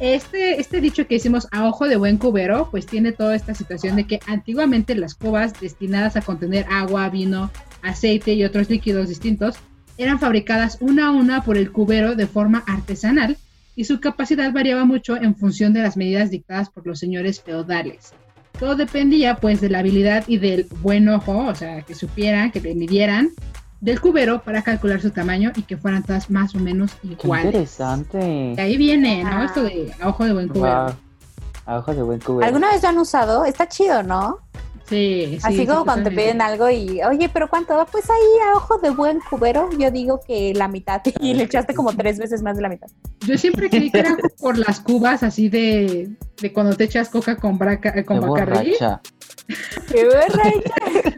[0.00, 3.96] Este, este dicho que hicimos a ojo de buen cubero, pues tiene toda esta situación
[3.96, 7.50] de que antiguamente las cubas destinadas a contener agua, vino,
[7.82, 9.56] aceite y otros líquidos distintos
[9.96, 13.36] eran fabricadas una a una por el cubero de forma artesanal
[13.74, 18.12] y su capacidad variaba mucho en función de las medidas dictadas por los señores feudales.
[18.58, 22.60] Todo dependía pues de la habilidad y del buen ojo, o sea, que supieran, que
[22.60, 23.30] le midieran
[23.80, 27.46] del cubero para calcular su tamaño y que fueran todas más o menos Qué iguales.
[27.46, 28.18] interesante.
[28.18, 29.30] De ahí viene, ¿no?
[29.30, 29.44] Ah.
[29.44, 30.84] Esto de a ojo de buen cubero.
[30.86, 30.94] Wow.
[31.66, 32.46] A ojos de buen cubero.
[32.46, 33.44] ¿Alguna vez lo han usado?
[33.44, 34.38] Está chido, ¿no?
[34.88, 35.38] Sí, sí.
[35.42, 37.86] Así sí, como cuando te piden algo y, oye, pero ¿cuánto?
[37.92, 41.74] Pues ahí a ojo de buen cubero, yo digo que la mitad y le echaste
[41.74, 42.88] como tres veces más de la mitad.
[43.26, 47.36] Yo siempre creí que era por las cubas así de, de cuando te echas coca
[47.36, 48.54] con, braca, con Qué Bacardi.
[48.70, 49.02] borracha.
[49.90, 50.74] ¡Qué borracha!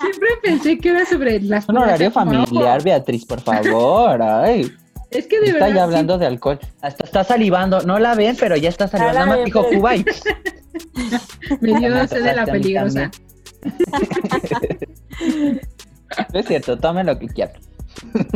[0.00, 4.22] Siempre pensé que era sobre las Un horario familiar, Beatriz, por favor.
[4.22, 4.72] Ay.
[5.10, 5.74] Es que de Está verdad.
[5.76, 6.58] ya hablando de alcohol.
[6.82, 7.80] Hasta está salivando.
[7.82, 9.20] No la ven, pero ya está salivando.
[9.20, 10.04] Nada más dijo Cuba y...
[10.04, 10.30] sí,
[11.60, 13.10] me dio sed de la peligrosa.
[16.32, 17.56] No es cierto, tomen lo que quieran.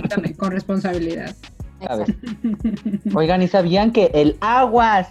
[0.09, 1.35] También, con responsabilidad.
[1.89, 2.17] A ver.
[3.15, 5.09] Oigan, ¿y sabían que el aguas?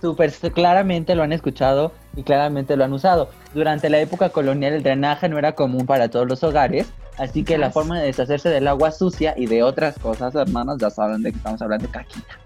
[0.00, 3.30] Súper claramente lo han escuchado y claramente lo han usado.
[3.54, 7.58] Durante la época colonial el drenaje no era común para todos los hogares, así que
[7.58, 11.32] la forma de deshacerse del agua sucia y de otras cosas, hermanos, ya saben de
[11.32, 12.38] que estamos hablando de caquita.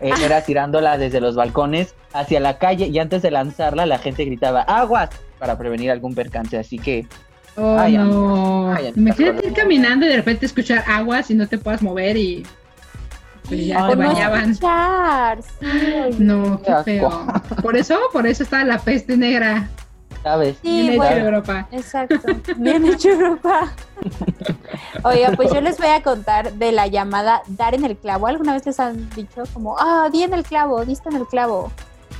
[0.00, 4.24] eh, era tirándola desde los balcones hacia la calle y antes de lanzarla la gente
[4.24, 7.06] gritaba aguas para prevenir algún percance, así que
[7.60, 8.72] Oh, Ay, no.
[8.72, 12.46] Ay, Imagínate ir caminando y de repente escuchar aguas y no te puedas mover y.
[13.48, 14.08] Pues ya Ay, te no.
[14.08, 14.50] bañaban.
[14.50, 16.16] escuchar, sí, oye.
[16.18, 17.26] No, qué feo.
[17.62, 19.68] Por eso, por eso está la peste negra.
[20.22, 20.56] ¿sabes?
[20.62, 21.24] Sí, Bien hecho bueno.
[21.24, 21.68] Europa.
[21.70, 22.16] Exacto.
[22.56, 23.72] Bien hecho, Europa.
[25.04, 28.26] Oiga, pues yo les voy a contar de la llamada dar en el clavo.
[28.26, 31.72] ¿Alguna vez les han dicho como, ah, di en el clavo, diste en el clavo?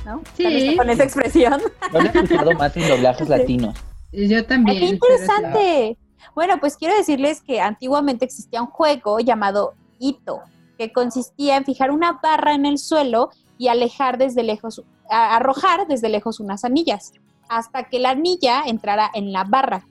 [0.05, 0.21] ¿No?
[0.35, 0.75] Sí.
[0.77, 1.61] Con esa expresión.
[1.93, 3.75] Yo lo he escuchado más en doblajes latinos.
[4.11, 4.79] Yo Ay, también.
[4.79, 5.97] ¡Qué interesante!
[6.35, 10.41] Bueno, pues quiero decirles que antiguamente existía un juego llamado hito,
[10.79, 16.07] que consistía en fijar una barra en el suelo y alejar desde lejos, arrojar desde
[16.07, 17.11] lejos unas anillas,
[17.49, 19.85] hasta que la anilla entrara en la barra.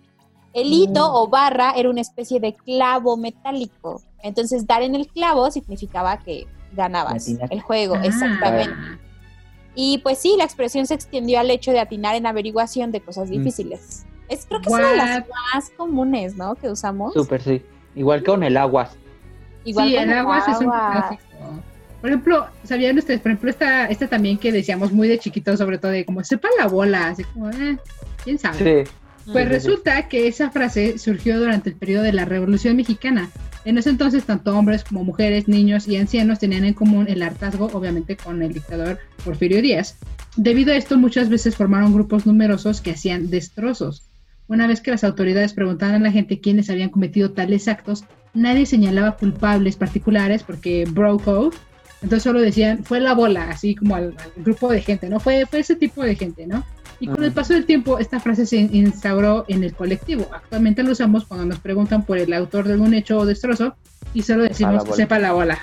[0.55, 1.15] El hito Mm.
[1.15, 4.01] o barra era una especie de clavo metálico.
[4.23, 8.07] Entonces, dar en el clavo significaba que ganabas el juego, Ah.
[8.07, 8.75] exactamente.
[9.75, 13.29] Y pues sí, la expresión se extendió al hecho de atinar en averiguación de cosas
[13.29, 13.33] Mm.
[13.33, 14.07] difíciles.
[14.31, 15.25] Es, creo que es una de las
[15.55, 16.55] más comunes, ¿no?
[16.55, 17.13] Que usamos.
[17.13, 17.63] Súper, sí.
[17.95, 18.97] Igual con el aguas.
[19.65, 21.23] Igual sí, el agua es un clásico.
[22.01, 23.21] Por ejemplo, ¿sabían ustedes?
[23.21, 26.49] Por ejemplo, esta, esta también que decíamos muy de chiquitos, sobre todo de como sepa
[26.59, 27.77] la bola, así como, eh,
[28.23, 28.85] quién sabe.
[28.85, 28.91] Sí.
[29.33, 29.69] Pues Sí, sí, sí.
[29.69, 33.31] resulta que esa frase surgió durante el periodo de la Revolución Mexicana.
[33.65, 37.67] En ese entonces, tanto hombres como mujeres, niños y ancianos tenían en común el hartazgo,
[37.75, 39.99] obviamente, con el dictador Porfirio Díaz.
[40.37, 44.09] Debido a esto, muchas veces formaron grupos numerosos que hacían destrozos.
[44.47, 48.67] Una vez que las autoridades preguntaban a la gente quiénes habían cometido tales actos, nadie
[48.67, 51.57] señalaba culpables particulares porque bro code.
[52.01, 55.19] Entonces solo decían, fue la bola, así como al, al grupo de gente, ¿no?
[55.19, 56.65] Fue, fue ese tipo de gente, ¿no?
[57.01, 60.29] Y con el paso del tiempo, esta frase se instauró en el colectivo.
[60.33, 63.77] Actualmente lo usamos cuando nos preguntan por el autor de un hecho o destrozo
[64.15, 64.97] y solo decimos bola.
[64.97, 65.59] sepa la bola.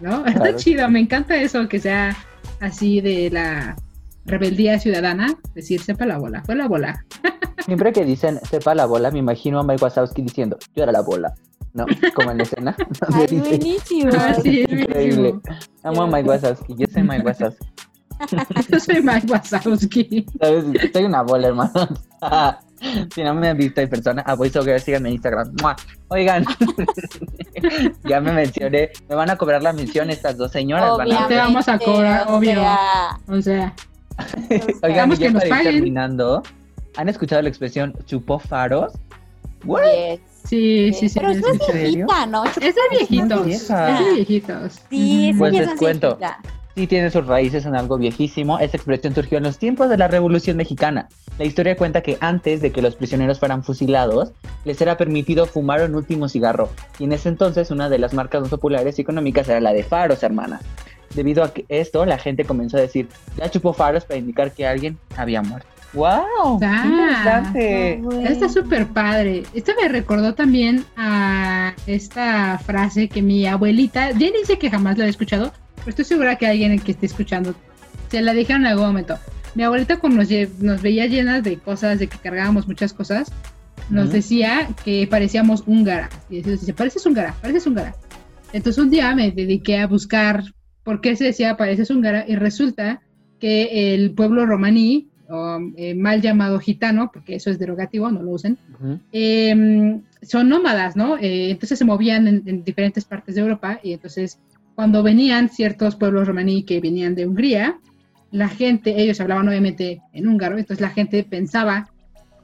[0.00, 0.26] ¿No?
[0.26, 2.16] Está chido, me encanta eso, que sea
[2.58, 3.76] así de la
[4.24, 7.04] rebeldía ciudadana, decir sepa la bola, fue la bola.
[7.64, 11.02] Siempre que dicen sepa la bola, me imagino a Mike Wazowski diciendo yo era la
[11.02, 11.34] bola.
[11.72, 11.86] ¿No?
[12.14, 12.76] Como en la escena.
[13.00, 14.10] donde Ay, dice, buenísimo.
[14.18, 15.32] Ah, sí, es Increíble.
[15.32, 15.42] buenísimo.
[15.84, 16.74] Amo a Mike Wazowski.
[16.76, 17.66] Yo soy Mike Wazowski.
[18.70, 20.26] Yo soy Mike Wazowski.
[20.40, 20.64] ¿Sabes?
[20.92, 21.72] Soy una bola, hermano.
[23.14, 25.52] si no me han visto en persona, a VoiceOver, síganme en Instagram.
[25.62, 25.76] ¡Mua!
[26.08, 26.44] Oigan,
[28.04, 28.90] ya me mencioné.
[29.08, 30.96] Me van a cobrar la mención estas dos señoras.
[30.98, 32.54] van a- Te vamos a cobrar, o obvio.
[32.54, 33.74] sea, O sea,
[34.82, 35.74] Oigan, y ya que nos para ir paguen.
[35.76, 36.42] terminando,
[36.96, 38.92] ¿han escuchado la expresión chupó faros?
[39.64, 39.82] ¿What?
[39.84, 40.20] yes.
[40.44, 41.20] Sí, sí, sí.
[41.20, 42.44] Pero sí, es viejita, ¿no?
[42.44, 43.46] Es de viejitos.
[43.46, 44.80] Es de viejitos.
[44.90, 46.18] Sí, esa Pues es les cuento.
[46.76, 48.58] Sí tiene sus raíces en algo viejísimo.
[48.58, 51.08] Esa expresión surgió en los tiempos de la Revolución Mexicana.
[51.38, 54.32] La historia cuenta que antes de que los prisioneros fueran fusilados,
[54.64, 56.68] les era permitido fumar un último cigarro.
[56.98, 59.82] Y en ese entonces una de las marcas más populares y económicas era la de
[59.82, 60.62] faros, hermanas.
[61.14, 64.66] Debido a que esto, la gente comenzó a decir, ya chupó faros para indicar que
[64.66, 65.79] alguien había muerto.
[65.92, 66.60] ¡Wow!
[66.62, 66.82] Ah.
[66.82, 68.32] ¡Qué interesante!
[68.32, 69.42] Está súper padre.
[69.54, 75.06] Esta me recordó también a esta frase que mi abuelita, Jenny dice que jamás la
[75.06, 77.54] he escuchado, pero estoy segura que alguien que esté escuchando
[78.08, 79.18] se la dijeron en algún momento.
[79.54, 80.28] Mi abuelita cuando nos,
[80.60, 83.32] nos veía llenas de cosas, de que cargábamos muchas cosas,
[83.88, 84.12] nos Ujú.
[84.14, 86.08] decía que parecíamos húngara.
[86.28, 87.96] Y decía, dice, pareces húngara, pareces húngara.
[88.52, 90.44] Entonces un día me dediqué a buscar
[90.84, 93.00] por qué se decía pareces húngara y resulta
[93.40, 98.30] que el pueblo romaní, o, eh, mal llamado gitano, porque eso es derogativo, no lo
[98.32, 98.58] usen,
[99.12, 101.16] eh, son nómadas, ¿no?
[101.16, 104.38] Eh, entonces se movían en, en diferentes partes de Europa y entonces
[104.74, 107.78] cuando venían ciertos pueblos romaní que venían de Hungría,
[108.30, 111.88] la gente, ellos hablaban obviamente en húngaro, entonces la gente pensaba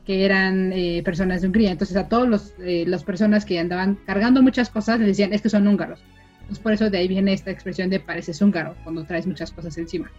[0.05, 3.99] que eran eh, personas de Hungría, entonces a todos los eh, las personas que andaban
[4.07, 6.01] cargando muchas cosas les decían es que son húngaros.
[6.41, 9.77] Entonces por eso de ahí viene esta expresión de pareces húngaro cuando traes muchas cosas
[9.79, 10.11] encima.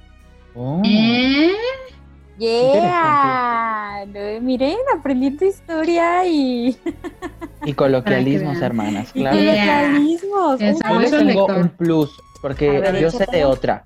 [0.56, 0.82] Oh.
[0.86, 1.52] ¿Eh?
[2.38, 4.06] Yeah.
[4.08, 6.78] No, miren, aprendiendo historia y,
[7.66, 9.38] Y coloquialismos, hermanas, y claro.
[9.38, 9.98] Yeah.
[10.00, 11.58] Uh, Yo les tengo lector.
[11.58, 13.82] un plus, porque ver, yo sé de otra.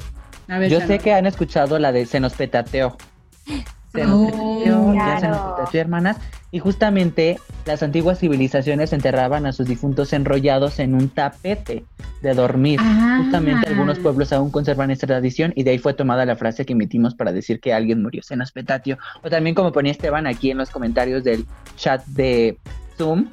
[0.47, 2.97] Ver, Yo sé que han escuchado la de Se nos petateó.
[3.93, 5.55] Se nos Oh, ya se nos claro.
[5.57, 6.17] petateó, hermanas.
[6.51, 11.85] Y justamente las antiguas civilizaciones enterraban a sus difuntos enrollados en un tapete
[12.21, 12.79] de dormir.
[12.81, 13.19] Ah.
[13.21, 16.73] Justamente algunos pueblos aún conservan esta tradición y de ahí fue tomada la frase que
[16.73, 18.21] emitimos para decir que alguien murió.
[18.23, 18.97] Se nos petatio.
[19.23, 21.45] O también como ponía Esteban aquí en los comentarios del
[21.77, 22.57] chat de
[22.97, 23.27] Zoom,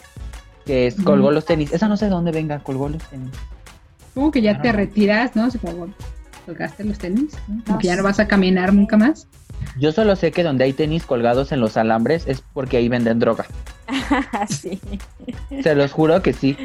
[0.65, 1.73] que es colgó los tenis.
[1.73, 3.31] Esa no sé de dónde venga, colgó los tenis.
[4.15, 4.73] Como que ya te Ah.
[4.73, 5.49] retiras, ¿no?
[5.61, 5.89] Como
[6.47, 7.63] colgaste los tenis, ¿no?
[7.65, 9.27] Como No que ya no vas a caminar nunca más.
[9.79, 13.19] Yo solo sé que donde hay tenis colgados en los alambres es porque ahí venden
[13.19, 13.47] droga.
[14.49, 14.81] sí,
[15.63, 16.57] Se los juro que sí,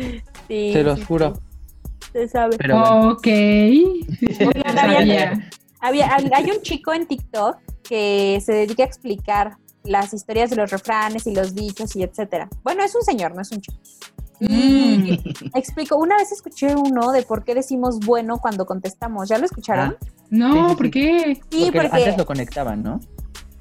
[0.47, 0.71] sí.
[0.73, 1.36] se los sí, juro.
[1.36, 2.58] sí, Se sabe.
[2.58, 3.10] Pero bueno.
[3.12, 3.27] Ok.
[3.27, 4.77] Oigan,
[5.79, 10.71] había- hay un chico en TikTok que se dedica a explicar las historias de los
[10.71, 12.49] refranes y los dichos y etcétera.
[12.63, 13.77] Bueno, es un señor, no es un chico.
[14.39, 15.58] Y Mm.
[15.58, 19.29] explico, una vez escuché uno de por qué decimos bueno cuando contestamos.
[19.29, 19.95] ¿Ya lo escucharon?
[20.29, 20.75] No, Sí, sí, sí.
[20.75, 21.41] ¿por qué?
[21.51, 22.99] Sí, porque porque, antes lo conectaban, ¿no?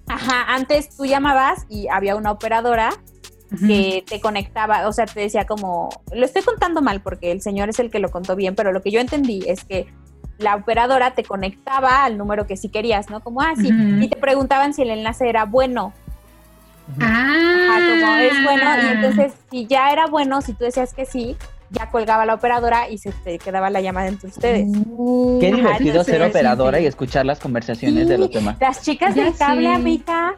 [0.09, 2.91] ajá, antes tú llamabas y había una operadora
[3.67, 7.69] que te conectaba, o sea, te decía como, lo estoy contando mal porque el señor
[7.69, 9.87] es el que lo contó bien, pero lo que yo entendí es que
[10.39, 13.21] la operadora te conectaba al número que sí querías, ¿no?
[13.21, 15.93] Como, ah, sí, y te preguntaban si el enlace era bueno.
[16.99, 21.05] Ah, Ajá, como es bueno, y entonces si ya era bueno, si tú decías que
[21.05, 21.37] sí,
[21.73, 24.69] ya colgaba la operadora y se te quedaba la llamada entre ustedes.
[25.41, 26.85] Qué Ajá, divertido ser sí, operadora sí.
[26.85, 28.57] y escuchar las conversaciones de los demás.
[28.61, 30.37] Las chicas Ya del cable, amiga.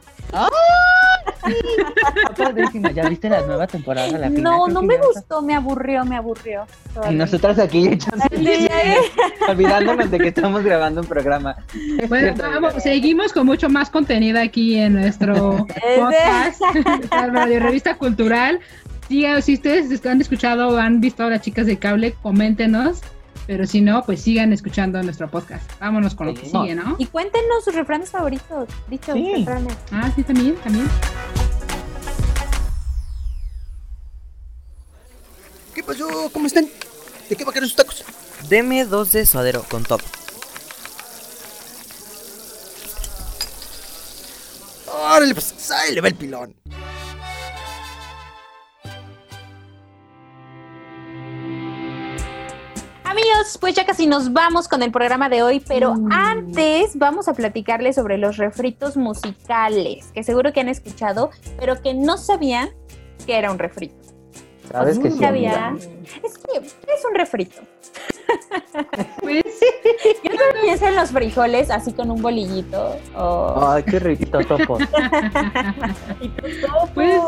[2.37, 2.91] Padrísimo.
[2.91, 4.07] ¿Ya viste la nueva temporada?
[4.19, 4.43] La final?
[4.43, 6.67] No, no me gustó, me aburrió, me aburrió.
[7.11, 8.25] Y nosotras aquí echando,
[9.49, 11.57] olvidándonos de que estamos grabando un programa.
[12.09, 15.67] Bueno, vamos, seguimos con mucho más contenido aquí en nuestro
[15.97, 16.61] podcast,
[17.11, 18.61] la Radio Revista Cultural.
[19.09, 23.01] Siga- si ustedes han escuchado o han visto a las chicas de cable, coméntenos.
[23.47, 25.71] Pero si no, pues sigan escuchando nuestro podcast.
[25.79, 26.97] Vámonos con lo que sigue, ¿no?
[26.99, 29.33] Y cuéntenos sus refranes favoritos, dichos Sí.
[29.37, 29.75] refranes.
[29.93, 30.89] Ah, sí, también, también.
[35.75, 36.31] ¿Qué pasó?
[36.33, 36.67] ¿Cómo están?
[37.29, 38.03] ¿De qué va a querer sus tacos?
[38.49, 40.01] Deme dos de suadero con top.
[44.87, 46.55] Órale, pues ahí le va el pilón.
[53.45, 56.11] Amigos, pues ya casi nos vamos con el programa de hoy, pero Mm.
[56.13, 61.29] antes vamos a platicarles sobre los refritos musicales, que seguro que han escuchado,
[61.59, 62.71] pero que no sabían
[63.27, 63.97] que era un refrito.
[64.73, 65.23] Sabes que ¿Sí sí.
[65.23, 65.77] sabía?
[66.23, 67.61] Es que es un refrito.
[69.21, 69.45] Pues,
[70.25, 72.97] Yo solo pienso en los frijoles así con un bolillito.
[73.17, 74.79] o Ay, qué riquito topo.
[76.95, 77.21] pues,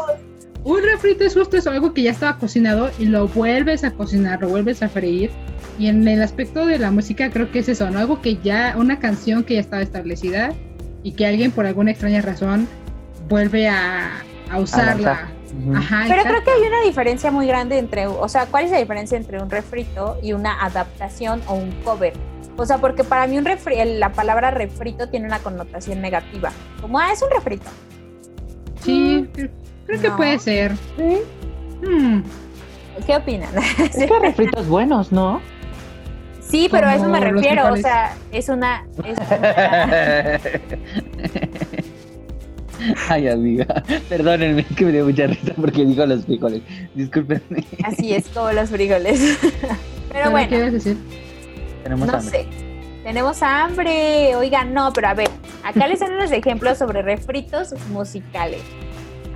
[0.66, 4.40] un refrito es justo eso, algo que ya estaba cocinado y lo vuelves a cocinar,
[4.40, 5.31] lo vuelves a freír.
[5.79, 8.00] Y en el aspecto de la música creo que es eso, ¿no?
[8.00, 10.52] Algo que ya, una canción que ya estaba establecida
[11.05, 12.66] y que alguien por alguna extraña razón
[13.29, 15.31] vuelve a, a usarla.
[15.72, 16.29] Ajá, Pero exacto.
[16.29, 19.40] creo que hay una diferencia muy grande entre, o sea, ¿cuál es la diferencia entre
[19.40, 22.12] un refrito y una adaptación o un cover?
[22.57, 26.50] O sea, porque para mí un refri la palabra refrito tiene una connotación negativa.
[26.81, 27.70] Como, ah, es un refrito.
[28.81, 29.29] Sí,
[29.87, 30.72] creo, que puede ser.
[31.83, 32.20] Hmm,
[33.07, 33.49] ¿Qué opinan?
[33.79, 35.40] Es que hay refritos buenos, ¿no?
[36.40, 37.72] Sí, pero a eso me refiero.
[37.72, 38.87] O sea, es una.
[39.05, 40.40] es una-
[43.09, 43.66] Ay, amiga.
[44.09, 46.62] Perdónenme que me dio mucha risa porque digo los frijoles.
[46.94, 47.64] Discúlpenme.
[47.85, 49.38] así es como los frijoles.
[50.12, 50.96] Pero ¿qué bueno, quieres decir?
[51.83, 52.31] Tenemos no hambre.
[52.31, 52.46] sé.
[53.03, 54.37] Tenemos hambre.
[54.37, 55.29] Oigan, no, pero a ver,
[55.62, 58.61] acá les dan unos ejemplos sobre refritos musicales.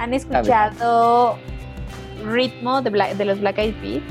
[0.01, 1.37] ¿Han escuchado
[2.27, 4.03] Ritmo de, Bla- de los Black Eyed Peas?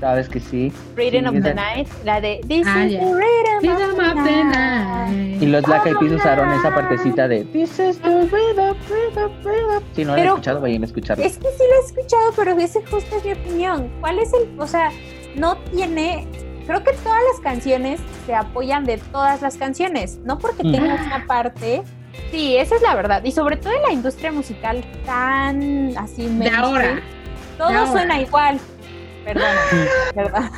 [0.00, 0.72] Sabes que sí.
[0.96, 3.00] Rhythm Sí, of the esa- Night, la de This Ah, is ya.
[3.00, 5.08] the rhythm, Rhythm of the of the night.
[5.08, 5.42] night.
[5.42, 9.82] Y los Black Eyed Peas usaron esa partecita de This is the rhythm, rhythm, rhythm.
[9.92, 11.24] Si no lo han Pero- escuchado, vayan a escucharlo.
[11.24, 13.90] Es que sí lo he escuchado, pero ese justo es mi opinión.
[14.00, 14.90] ¿Cuál es el, o sea,
[15.34, 16.28] no tiene,
[16.66, 20.72] creo que todas las canciones se apoyan de todas las canciones, no porque Mm.
[20.72, 21.82] tenga una parte.
[22.30, 23.22] Sí, esa es la verdad.
[23.24, 27.00] Y sobre todo en la industria musical tan así De ahora.
[27.58, 27.92] todo de ahora.
[27.92, 28.58] suena igual.
[29.24, 29.44] Perdón,
[30.16, 30.50] ¿verdad?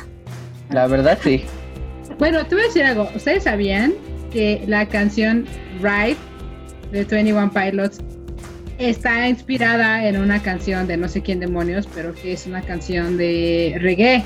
[0.69, 1.45] La verdad, sí.
[2.19, 3.07] Bueno, te voy a decir algo.
[3.15, 3.93] ¿Ustedes sabían
[4.31, 5.45] que la canción
[5.81, 6.17] Ride
[6.91, 7.99] de 21 Pilots
[8.77, 13.17] está inspirada en una canción de no sé quién demonios, pero que es una canción
[13.17, 14.23] de reggae?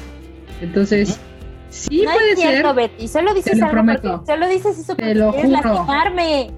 [0.62, 1.20] Entonces,
[1.70, 2.76] sí no puede es cierto, ser.
[2.76, 3.08] Betty.
[3.08, 4.24] Solo dices Te lo algo prometo.
[4.26, 5.74] solo dices eso Te porque lo quieres juro.
[5.74, 6.52] lastimarme.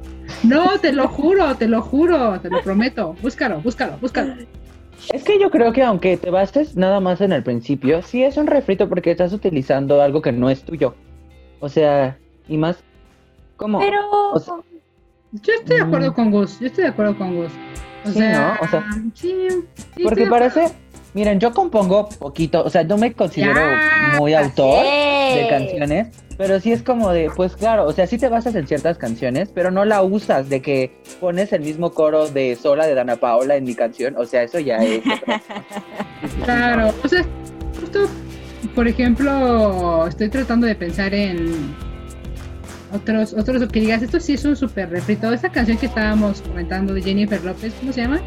[0.44, 3.16] No, te lo juro, te lo juro, te lo prometo.
[3.22, 4.34] Búscalo, búscalo, búscalo.
[5.14, 8.38] Es que yo creo que aunque te bases nada más en el principio, sí es
[8.38, 10.96] un refrito porque estás utilizando algo que no es tuyo.
[11.60, 12.78] O sea, y más
[13.58, 13.80] como...
[13.80, 14.00] Pero
[14.32, 14.56] o sea,
[15.34, 16.14] Yo estoy de acuerdo Mm.
[16.16, 17.52] con Gus, yo estoy de acuerdo con Gus.
[18.06, 18.66] O Sí, sea, ¿no?
[18.66, 20.66] O sea, sí, sí, estoy Porque de parece,
[21.14, 26.60] miren, yo compongo poquito, o sea, no me considero Ya, muy autor de canciones, pero
[26.60, 29.72] sí es como de, pues claro, o sea, sí te basas en ciertas canciones, pero
[29.72, 33.64] no la usas de que pones el mismo coro de Sola de Dana Paola en
[33.64, 35.00] mi canción, o sea, eso ya es.
[35.06, 35.42] otra-
[36.46, 37.24] Claro, o sea,
[37.80, 38.08] justo,
[38.76, 41.76] por ejemplo, estoy tratando de pensar en
[42.94, 45.32] otros, otros que digas, esto sí es un súper refrito.
[45.34, 48.22] Esta canción que estábamos comentando de Jennifer López, ¿cómo se llama?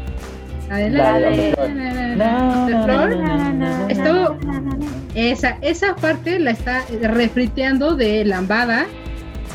[0.69, 0.89] La de
[2.17, 3.17] La Flor.
[3.89, 4.37] Esto-
[5.15, 8.85] Esa, esa parte la está refriteando de Lambada,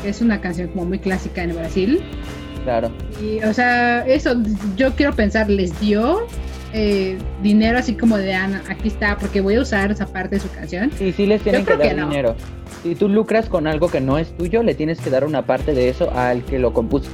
[0.01, 2.01] que es una canción como muy clásica en Brasil.
[2.63, 2.91] Claro.
[3.21, 4.35] Y, o sea, eso,
[4.75, 6.25] yo quiero pensar, les dio
[6.73, 10.41] eh, dinero así como de Ana, aquí está, porque voy a usar esa parte de
[10.41, 10.91] su canción.
[10.97, 12.09] Sí, sí les tienen que dar que no.
[12.09, 12.35] dinero.
[12.81, 15.73] Si tú lucras con algo que no es tuyo, le tienes que dar una parte
[15.73, 17.09] de eso al que lo compuso.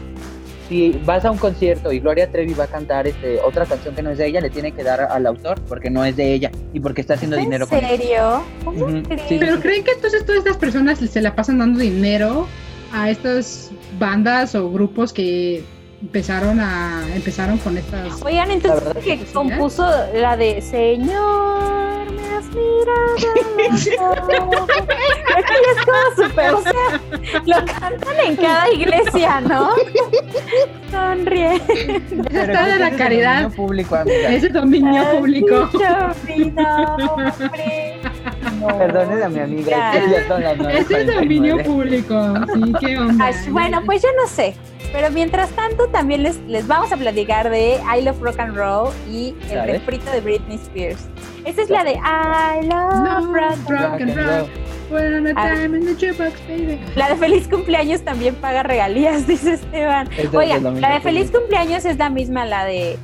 [0.70, 4.04] Si vas a un concierto y Gloria Trevi va a cantar este, otra canción que
[4.04, 6.52] no es de ella, le tiene que dar al autor porque no es de ella
[6.74, 8.44] y porque está haciendo dinero ¿En con serio?
[8.64, 8.88] ¿Cómo
[9.28, 9.38] sí.
[9.40, 12.48] Pero creen que entonces todas estas personas se la pasan dando dinero
[12.94, 15.64] a estas bandas o grupos que
[16.02, 19.28] empezaron a empezaron con estas Oigan, entonces que ¿eh?
[19.34, 23.16] compuso la de Señor, me has mirado.
[25.30, 27.02] Creo que ya es como súper, o sea,
[27.46, 29.72] lo cantan en cada iglesia, ¿no?
[30.92, 31.62] Sonríe.
[31.68, 34.30] esa Pero está de la es caridad dominio público, amiga.
[34.30, 35.70] ese dominio público
[38.69, 38.78] No.
[38.78, 41.63] Perdone a mi amiga, ese es dominio 9:49.
[41.65, 44.54] público sí qué onda Ay, bueno, pues yo no sé.
[44.91, 48.89] Pero mientras tanto, también les, les vamos a platicar de I Love Rock and Roll
[49.10, 49.72] y el ¿Sabes?
[49.74, 51.08] refrito de Britney Spears.
[51.45, 53.79] Esta es la de I Love No, Rock and Roll.
[53.92, 54.50] rock and roll
[54.90, 55.54] We're on a Ah.
[55.54, 56.79] time in the jukebox, baby.
[56.96, 60.10] La de Feliz Cumpleaños también paga regalías, dice Esteban.
[60.34, 61.29] Oigan, dominio la de Feliz.
[61.29, 62.98] Cumpleaños es la misma, la de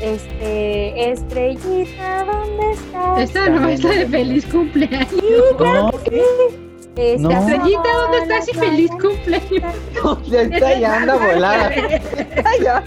[0.00, 3.20] este Estrellita, ¿dónde estás?
[3.20, 5.20] esta no es la de feliz cumpleaños Sí,
[5.58, 6.56] claro No, que sí.
[6.96, 7.30] Este, No.
[7.30, 8.48] Estrellita, ¿dónde estás?
[8.48, 9.74] Y feliz cumpleaños.
[10.26, 11.68] Ya está, ya anda volada.
[11.74, 12.84] Está ya.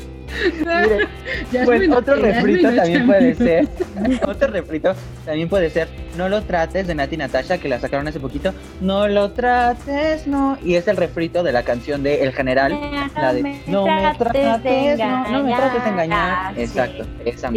[0.60, 1.08] Mire,
[1.52, 3.68] Ya es pues otro refrito también puede ser.
[4.28, 4.94] Otro refrito
[5.26, 8.54] también puede ser No lo trates de Nati Natasha, que la sacaron hace poquito.
[8.82, 10.58] No lo trates, no.
[10.64, 12.78] Y es el refrito de la canción de El General.
[13.16, 16.32] La de No me trates, no, no me trates de engañar.
[16.32, 16.62] Ah, sí.
[16.62, 17.50] Exacto, esa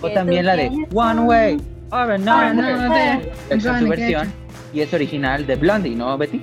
[0.00, 1.56] O también la de One Way
[1.90, 3.18] Ah, no,
[3.50, 4.32] Esa es su versión.
[4.72, 6.42] Y es original de Blondie, ¿no, Betty?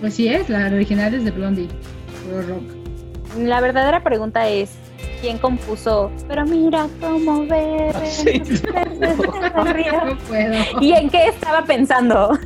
[0.00, 1.68] Pues sí es, la original es de Blondie.
[2.46, 2.62] Rock.
[3.38, 4.70] La verdadera pregunta es,
[5.20, 6.10] ¿quién compuso?
[6.28, 7.92] Pero mira cómo bebe.
[8.06, 8.42] Sí.
[9.04, 10.80] No puedo.
[10.80, 12.38] ¿Y en qué estaba pensando?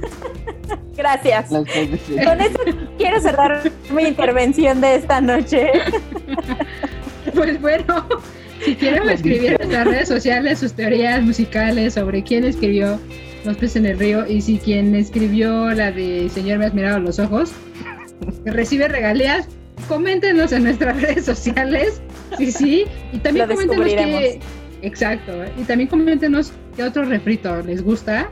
[0.97, 1.51] Gracias.
[1.51, 1.65] Las
[2.25, 2.59] Con eso
[2.97, 5.71] quiero cerrar mi intervención de esta noche.
[7.35, 8.07] Pues bueno,
[8.65, 12.99] si quieren Las escribir en nuestras redes sociales sus teorías musicales sobre quién escribió
[13.45, 16.99] Los peces en el río y si quien escribió la de Señor me has mirado
[16.99, 17.53] los ojos
[18.45, 19.49] que recibe regalías,
[19.89, 22.01] coméntenos en nuestras redes sociales.
[22.37, 22.85] Sí, sí.
[23.13, 24.41] Y también coméntenos que.
[24.83, 25.45] Exacto.
[25.45, 25.53] ¿eh?
[25.57, 28.31] Y también coméntenos qué otro refrito les gusta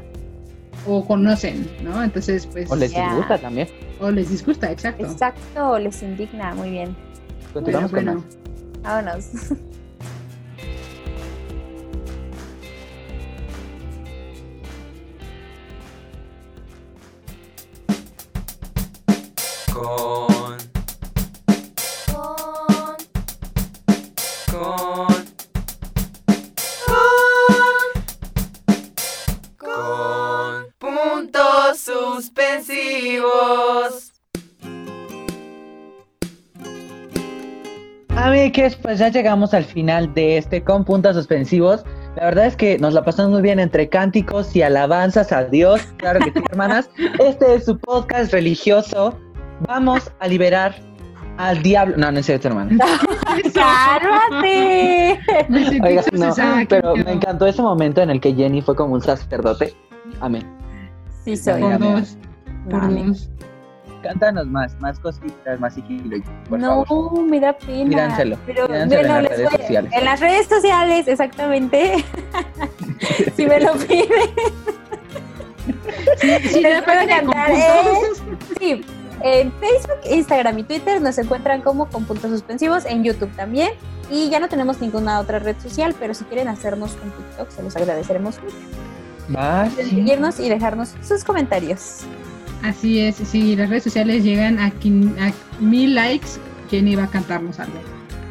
[0.87, 2.03] o conocen, ¿no?
[2.03, 2.71] Entonces, pues.
[2.71, 3.15] O les Ya.
[3.15, 3.69] gusta también.
[4.01, 5.07] O les disgusta, exacto.
[5.07, 6.55] Exacto, les indigna.
[6.55, 6.95] Muy bien.
[7.53, 8.83] Continuamos Bueno, con bueno.
[8.83, 9.27] Vámonos.
[19.73, 20.36] Con.
[38.47, 41.85] Amigues, pues ya llegamos al final de este con puntos suspensivos.
[42.15, 45.83] La verdad es que nos la pasamos muy bien entre cánticos y alabanzas a Dios.
[45.97, 46.89] Claro que sí, hermanas.
[47.19, 49.19] Este es su podcast religioso.
[49.67, 50.77] Vamos a liberar
[51.39, 51.97] al diablo.
[51.97, 52.79] No, no es cierto, hermana.
[53.53, 55.19] ¡Cálmate!
[55.83, 59.03] Oiga, no, qué pero me encantó ese momento en el que Jenny fue como un
[59.03, 59.75] sacerdote.
[60.21, 60.45] Amén.
[61.25, 61.61] Sí, soy.
[61.61, 61.95] Por mira.
[61.97, 62.17] dos.
[62.71, 63.29] Por dos.
[64.09, 66.17] Cántanos más, más cositas, más sigilo,
[66.49, 67.23] por no, favor.
[67.25, 67.85] me da pena.
[67.85, 69.93] Míranselo, Pero míranselo en bueno, las les redes voy- sociales.
[69.95, 72.05] En las redes sociales, exactamente.
[73.37, 74.07] si me lo piden.
[76.21, 77.83] Sí, Te les lo puedo pueden cantar, ¿eh?
[78.59, 78.85] Sí,
[79.23, 83.71] en Facebook, Instagram y Twitter nos encuentran como con puntos suspensivos, en YouTube también.
[84.11, 87.63] Y ya no tenemos ninguna otra red social, pero si quieren hacernos un TikTok, se
[87.63, 88.55] los agradeceremos mucho.
[89.37, 89.83] Ah, sí.
[89.91, 92.03] Seguirnos y dejarnos sus comentarios.
[92.63, 95.33] Así es, si las redes sociales llegan a, quin- a
[95.63, 96.29] mil likes,
[96.71, 97.79] Jenny va a cantarnos algo.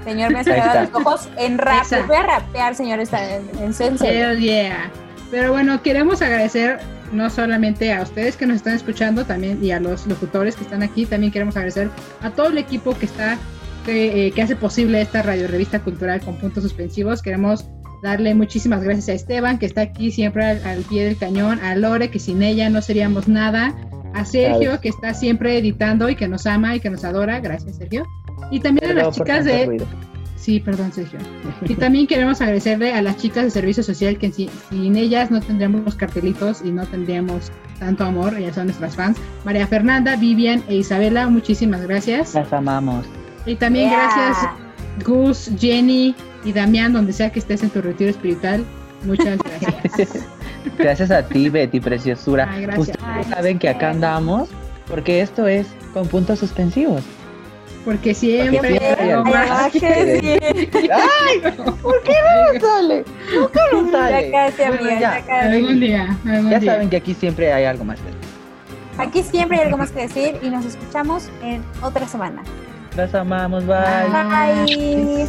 [0.03, 0.81] Señor, me está.
[0.83, 1.85] los ojos en rap.
[2.07, 3.73] Voy a rapear, señor, esta- en, en.
[4.05, 4.91] Hell yeah.
[5.31, 6.79] Pero bueno, queremos agradecer
[7.11, 10.83] no solamente a ustedes que nos están escuchando, también y a los locutores que están
[10.83, 11.89] aquí, también queremos agradecer
[12.21, 13.37] a todo el equipo que está
[13.85, 17.21] que, eh, que hace posible esta radio revista cultural con puntos suspensivos.
[17.21, 17.65] Queremos
[18.03, 21.75] darle muchísimas gracias a Esteban, que está aquí siempre al, al pie del cañón, a
[21.75, 23.73] Lore, que sin ella no seríamos nada,
[24.13, 27.39] a Sergio, que está siempre editando y que nos ama y que nos adora.
[27.39, 28.05] Gracias, Sergio.
[28.51, 29.85] Y también a Perdón las chicas de ruido.
[30.37, 31.17] Sí, perdón, Sergio.
[31.67, 35.41] Y también queremos agradecerle a las chicas de servicio social que si- sin ellas no
[35.41, 39.17] tendríamos cartelitos y no tendríamos tanto amor, ellas son nuestras fans.
[39.43, 42.35] María Fernanda, Vivian e Isabela, muchísimas gracias.
[42.35, 43.05] Las amamos.
[43.47, 43.97] Y también Yeah.
[43.99, 44.64] gracias
[45.03, 48.63] Gus, Jenny y Damián, donde sea que estés en tu retiro espiritual.
[49.03, 50.25] Muchas gracias.
[50.79, 52.49] Gracias a ti, Betty, preciosura.
[52.51, 52.89] Ay, gracias.
[52.89, 54.49] Ustedes Ay, saben que acá andamos
[54.87, 57.03] porque esto es con puntos suspensivos.
[57.83, 60.91] Porque siempre Porque siempre más Ay, que que decir.
[60.91, 61.51] ¡Ay!
[61.83, 62.13] ¿Por qué
[62.53, 63.05] no sale?
[63.39, 64.31] ¿Por qué no sale?
[64.31, 65.55] Ya casi, amiga, Bueno, ya ya, casi.
[65.55, 66.71] Algún día, algún ya día.
[66.73, 67.99] saben que aquí siempre hay algo más.
[68.97, 72.41] Aquí siempre hay algo más que decir y nos escuchamos en otra semana.
[72.95, 73.75] Las amamos, bye.
[74.09, 75.27] Bye.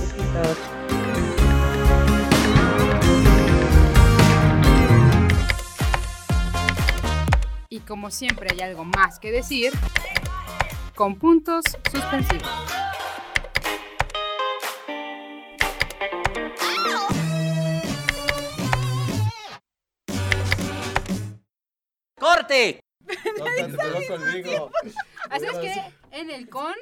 [7.69, 9.73] Y como siempre hay algo más que decir,
[10.95, 12.49] con puntos suspensivos.
[22.19, 22.81] ¡Corte!
[23.39, 24.71] No, conmigo.
[25.31, 26.73] Así es que en el con